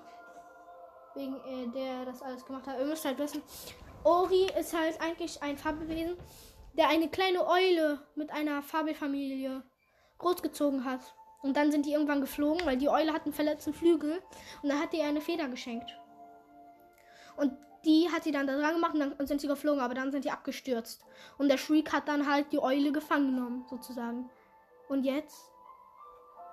Wegen 1.15 1.37
äh, 1.45 1.69
der 1.69 2.07
das 2.07 2.23
alles 2.23 2.45
gemacht 2.47 2.67
hat. 2.67 2.79
Ihr 2.79 2.87
müsst 2.87 3.05
halt 3.05 3.19
wissen, 3.19 3.43
Ori 4.05 4.47
ist 4.59 4.79
halt 4.79 5.01
eigentlich 5.01 5.43
ein 5.43 5.57
Fabelwesen, 5.57 6.17
der 6.77 6.89
eine 6.89 7.09
kleine 7.09 7.47
Eule 7.47 8.01
mit 8.15 8.31
einer 8.31 8.63
Fabelfamilie 8.63 9.63
großgezogen 10.19 10.85
hat. 10.85 11.01
Und 11.43 11.57
dann 11.57 11.73
sind 11.73 11.87
die 11.87 11.93
irgendwann 11.93 12.21
geflogen, 12.21 12.67
weil 12.67 12.77
die 12.77 12.89
Eule 12.89 13.13
hat 13.13 13.25
einen 13.25 13.35
verletzten 13.35 13.75
Flügel. 13.75 14.23
Und 14.63 14.69
dann 14.69 14.81
hat 14.81 14.93
die 14.93 14.99
ihr 14.99 15.05
eine 15.05 15.21
Feder 15.21 15.49
geschenkt. 15.49 15.91
Und 17.37 17.53
die 17.85 18.09
hat 18.11 18.25
sie 18.25 18.33
dann 18.33 18.47
da 18.47 18.57
dran 18.59 18.75
gemacht 18.75 18.95
und 18.95 19.01
dann 19.01 19.27
sind 19.27 19.41
sie 19.41 19.47
geflogen, 19.47 19.81
aber 19.81 19.95
dann 19.95 20.11
sind 20.11 20.25
die 20.25 20.31
abgestürzt. 20.31 21.05
Und 21.37 21.49
der 21.49 21.59
Shriek 21.59 21.93
hat 21.93 22.09
dann 22.09 22.31
halt 22.31 22.53
die 22.53 22.59
Eule 22.59 22.93
gefangen 22.93 23.35
genommen, 23.35 23.67
sozusagen. 23.69 24.31
Und 24.89 25.05
jetzt 25.05 25.51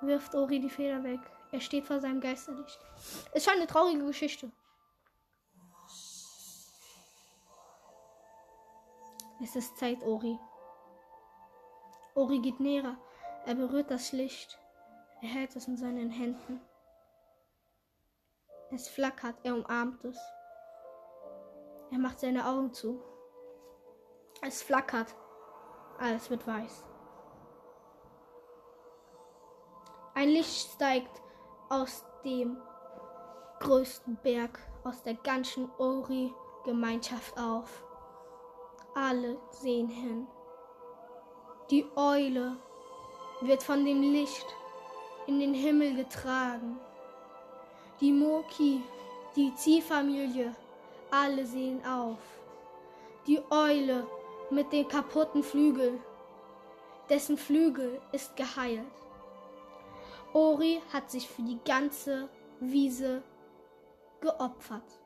wirft 0.01 0.35
Ori 0.35 0.59
die 0.59 0.69
Feder 0.69 1.03
weg. 1.03 1.19
Er 1.51 1.61
steht 1.61 1.85
vor 1.85 1.99
seinem 1.99 2.21
Geisterlicht. 2.21 2.79
Ist 3.33 3.45
schon 3.45 3.57
eine 3.57 3.67
traurige 3.67 4.05
Geschichte. 4.05 4.51
Es 9.43 9.55
ist 9.55 9.75
Zeit, 9.75 10.03
Ori. 10.03 10.39
Ori 12.13 12.39
geht 12.39 12.59
näher. 12.59 12.95
Er 13.47 13.55
berührt 13.55 13.89
das 13.89 14.11
Licht. 14.11 14.59
Er 15.21 15.29
hält 15.29 15.55
es 15.55 15.67
in 15.67 15.77
seinen 15.77 16.11
Händen. 16.11 16.61
Es 18.69 18.87
flackert. 18.87 19.35
Er 19.41 19.55
umarmt 19.55 20.03
es. 20.05 20.19
Er 21.89 21.97
macht 21.97 22.19
seine 22.19 22.45
Augen 22.45 22.71
zu. 22.71 23.01
Es 24.43 24.61
flackert. 24.61 25.15
Alles 25.97 26.29
wird 26.29 26.45
weiß. 26.45 26.85
Ein 30.13 30.29
Licht 30.29 30.71
steigt 30.73 31.21
aus 31.69 32.05
dem 32.23 32.61
größten 33.59 34.17
Berg, 34.17 34.59
aus 34.83 35.01
der 35.01 35.15
ganzen 35.15 35.71
Ori-Gemeinschaft 35.79 37.39
auf. 37.39 37.83
Alle 38.93 39.37
sehen 39.51 39.87
hin. 39.87 40.27
Die 41.69 41.85
Eule 41.95 42.57
wird 43.39 43.63
von 43.63 43.85
dem 43.85 44.01
Licht 44.01 44.45
in 45.27 45.39
den 45.39 45.53
Himmel 45.53 45.95
getragen. 45.95 46.77
Die 48.01 48.11
Moki, 48.11 48.83
die 49.37 49.55
Ziehfamilie, 49.55 50.53
alle 51.09 51.45
sehen 51.45 51.85
auf. 51.85 52.19
Die 53.27 53.39
Eule 53.49 54.05
mit 54.49 54.73
dem 54.73 54.85
kaputten 54.89 55.43
Flügel, 55.43 55.97
dessen 57.09 57.37
Flügel 57.37 58.01
ist 58.11 58.35
geheilt. 58.35 58.85
Ori 60.33 60.81
hat 60.91 61.09
sich 61.09 61.29
für 61.29 61.43
die 61.43 61.59
ganze 61.63 62.27
Wiese 62.59 63.23
geopfert. 64.19 64.99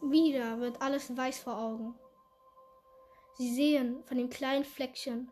Wieder 0.00 0.60
wird 0.60 0.80
alles 0.80 1.16
weiß 1.16 1.40
vor 1.40 1.58
Augen. 1.58 1.98
Sie 3.36 3.52
sehen 3.54 4.02
von 4.04 4.16
dem 4.16 4.30
kleinen 4.30 4.64
Fleckchen, 4.64 5.30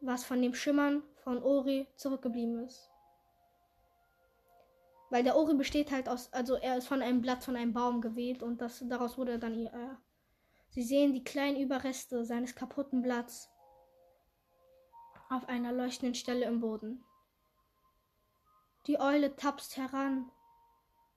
was 0.00 0.24
von 0.24 0.40
dem 0.40 0.54
Schimmern 0.54 1.02
von 1.22 1.42
Ori 1.42 1.86
zurückgeblieben 1.96 2.64
ist. 2.64 2.90
Weil 5.10 5.24
der 5.24 5.36
Ori 5.36 5.54
besteht 5.54 5.90
halt 5.90 6.08
aus, 6.08 6.32
also 6.32 6.54
er 6.56 6.76
ist 6.76 6.88
von 6.88 7.02
einem 7.02 7.22
Blatt 7.22 7.44
von 7.44 7.56
einem 7.56 7.72
Baum 7.72 8.00
gewählt 8.00 8.42
und 8.42 8.60
das, 8.60 8.84
daraus 8.86 9.16
wurde 9.16 9.38
dann 9.38 9.54
ihr. 9.54 9.72
Äh, 9.72 9.96
sie 10.70 10.82
sehen 10.82 11.14
die 11.14 11.24
kleinen 11.24 11.56
Überreste 11.56 12.24
seines 12.24 12.54
kaputten 12.54 13.02
Blatts 13.02 13.50
auf 15.30 15.48
einer 15.48 15.72
leuchtenden 15.72 16.14
Stelle 16.14 16.46
im 16.46 16.60
Boden. 16.60 17.04
Die 18.86 19.00
Eule 19.00 19.36
tapst 19.36 19.76
heran, 19.76 20.30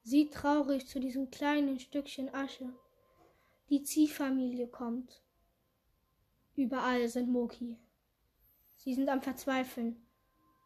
sieht 0.03 0.33
traurig 0.33 0.87
zu 0.87 0.99
diesem 0.99 1.29
kleinen 1.29 1.79
Stückchen 1.79 2.33
Asche. 2.33 2.73
Die 3.69 3.83
Ziehfamilie 3.83 4.67
kommt. 4.67 5.21
Überall 6.55 7.07
sind 7.07 7.29
Moki. 7.29 7.77
Sie 8.75 8.93
sind 8.93 9.09
am 9.09 9.21
Verzweifeln. 9.21 10.05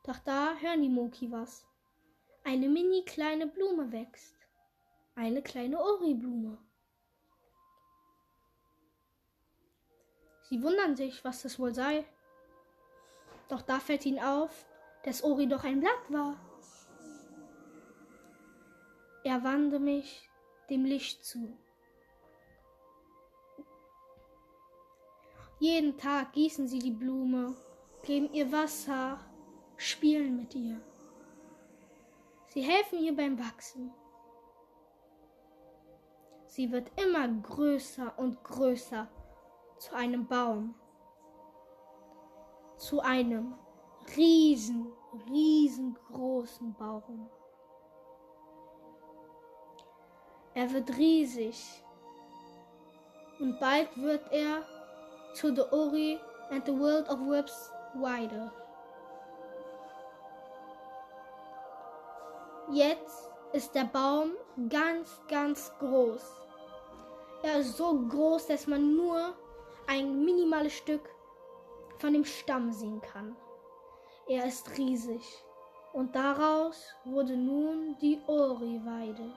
Doch 0.04 0.20
da 0.20 0.56
hören 0.56 0.82
die 0.82 0.90
Moki 0.90 1.32
was. 1.32 1.66
Eine 2.44 2.70
mini 2.70 3.04
kleine 3.06 3.48
Blume 3.48 3.92
wächst. 3.92 4.36
Eine 5.16 5.42
kleine 5.42 5.80
Ori-Blume. 5.80 6.58
Sie 10.44 10.62
wundern 10.62 10.96
sich, 10.96 11.24
was 11.24 11.42
das 11.42 11.58
wohl 11.58 11.74
sei. 11.74 12.06
Doch 13.48 13.62
da 13.62 13.80
fällt 13.80 14.06
ihnen 14.06 14.20
auf, 14.20 14.66
dass 15.04 15.24
Ori 15.24 15.48
doch 15.48 15.64
ein 15.64 15.80
Blatt 15.80 16.10
war. 16.10 16.38
Er 19.26 19.44
wandte 19.44 19.80
mich 19.80 20.30
dem 20.70 20.86
Licht 20.86 21.26
zu. 21.26 21.58
Jeden 25.58 25.98
Tag 25.98 26.34
gießen 26.34 26.68
sie 26.68 26.78
die 26.78 26.92
Blume, 26.92 27.56
geben 28.04 28.32
ihr 28.34 28.52
Wasser, 28.52 29.20
spielen 29.78 30.38
mit 30.38 30.54
ihr. 30.54 30.80
Sie 32.50 32.62
helfen 32.62 33.00
ihr 33.00 33.16
beim 33.16 33.40
Wachsen. 33.40 33.92
Sie 36.46 36.72
wird 36.72 36.92
immer 37.02 37.28
größer 37.28 38.14
und 38.20 38.44
größer 38.44 39.08
zu 39.80 39.96
einem 39.96 40.28
Baum. 40.28 40.76
Zu 42.78 43.00
einem 43.00 43.56
riesen, 44.16 44.94
riesengroßen 45.28 46.76
Baum. 46.76 47.28
Er 50.56 50.72
wird 50.72 50.98
riesig. 50.98 51.84
Und 53.40 53.60
bald 53.60 53.90
wird 53.98 54.32
er 54.32 54.64
to 55.40 55.54
the 55.54 55.64
Ori 55.72 56.18
and 56.50 56.66
the 56.66 56.72
world 56.72 57.10
of 57.10 57.20
webs 57.20 57.72
wider. 57.94 58.52
Jetzt 62.72 63.30
ist 63.52 63.76
der 63.76 63.84
Baum 63.84 64.32
ganz, 64.70 65.22
ganz 65.28 65.72
groß. 65.80 66.24
Er 67.44 67.60
ist 67.60 67.76
so 67.76 67.94
groß, 68.08 68.48
dass 68.48 68.66
man 68.66 68.96
nur 68.96 69.36
ein 69.88 70.24
minimales 70.24 70.74
Stück 70.74 71.10
von 72.00 72.14
dem 72.14 72.24
Stamm 72.24 72.72
sehen 72.72 73.02
kann. 73.02 73.36
Er 74.28 74.46
ist 74.46 74.78
riesig. 74.78 75.22
Und 75.92 76.16
daraus 76.16 76.96
wurde 77.04 77.38
nun 77.38 77.98
die 78.02 78.20
Ori-Weide. 78.28 79.34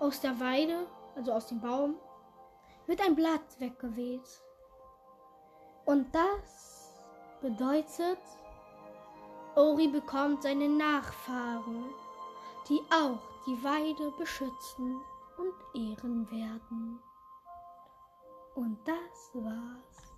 Aus 0.00 0.20
der 0.20 0.40
Weide, 0.40 0.86
also 1.14 1.32
aus 1.32 1.46
dem 1.46 1.60
Baum, 1.60 1.94
wird 2.86 3.00
ein 3.02 3.14
Blatt 3.14 3.60
weggeweht. 3.60 4.42
Und 5.84 6.12
das 6.14 6.94
bedeutet, 7.42 8.18
Ori 9.56 9.88
bekommt 9.88 10.42
seine 10.42 10.68
Nachfahren, 10.68 11.90
die 12.68 12.80
auch 12.90 13.20
die 13.46 13.62
Weide 13.62 14.10
beschützen 14.18 15.00
und 15.36 15.80
ehren 15.80 16.30
werden. 16.30 16.98
Und 18.54 18.78
das 18.86 19.34
war's. 19.34 20.14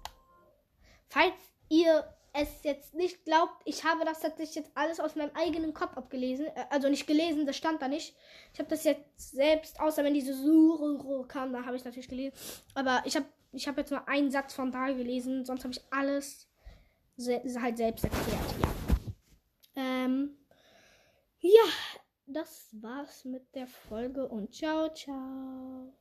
Falls 1.09 1.35
ihr 1.69 2.05
es 2.33 2.63
jetzt 2.63 2.95
nicht 2.95 3.25
glaubt, 3.25 3.53
ich 3.65 3.85
habe 3.85 4.05
das 4.05 4.21
tatsächlich 4.21 4.57
jetzt 4.57 4.71
alles 4.75 5.01
aus 5.01 5.17
meinem 5.17 5.35
eigenen 5.35 5.75
Kopf 5.75 5.97
abgelesen. 5.97 6.47
Äh, 6.47 6.65
Also 6.71 6.89
nicht 6.89 7.07
gelesen, 7.07 7.47
das 7.47 7.57
stand 7.57 7.83
da 7.83 7.89
nicht. 7.89 8.17
Ich 8.53 8.59
habe 8.59 8.71
das 8.71 8.85
jetzt 8.85 9.33
selbst, 9.33 9.81
außer 9.81 10.03
wenn 10.05 10.15
diese 10.15 10.35
Suche 10.35 11.27
kam, 11.29 11.53
da 11.53 11.65
habe 11.65 11.77
ich 11.77 11.85
natürlich 11.85 12.09
gelesen. 12.09 12.35
Aber 12.75 13.03
ich 13.05 13.17
habe 13.17 13.27
ich 13.53 13.69
hab 13.69 13.77
jetzt 13.77 13.91
nur 13.91 14.09
einen 14.09 14.31
Satz 14.31 14.55
von 14.55 14.73
da 14.73 14.87
gelesen, 14.87 15.45
sonst 15.45 15.65
habe 15.65 15.75
ich 15.75 15.85
alles 15.91 16.49
se 17.17 17.43
halt 17.61 17.77
selbst 17.77 18.05
erklärt. 18.05 18.55
Ja. 18.63 19.83
Ähm, 19.83 20.39
ja, 21.41 21.65
das 22.27 22.69
war's 22.81 23.25
mit 23.25 23.55
der 23.55 23.67
Folge 23.67 24.27
und 24.27 24.55
ciao, 24.55 24.89
ciao. 24.95 25.93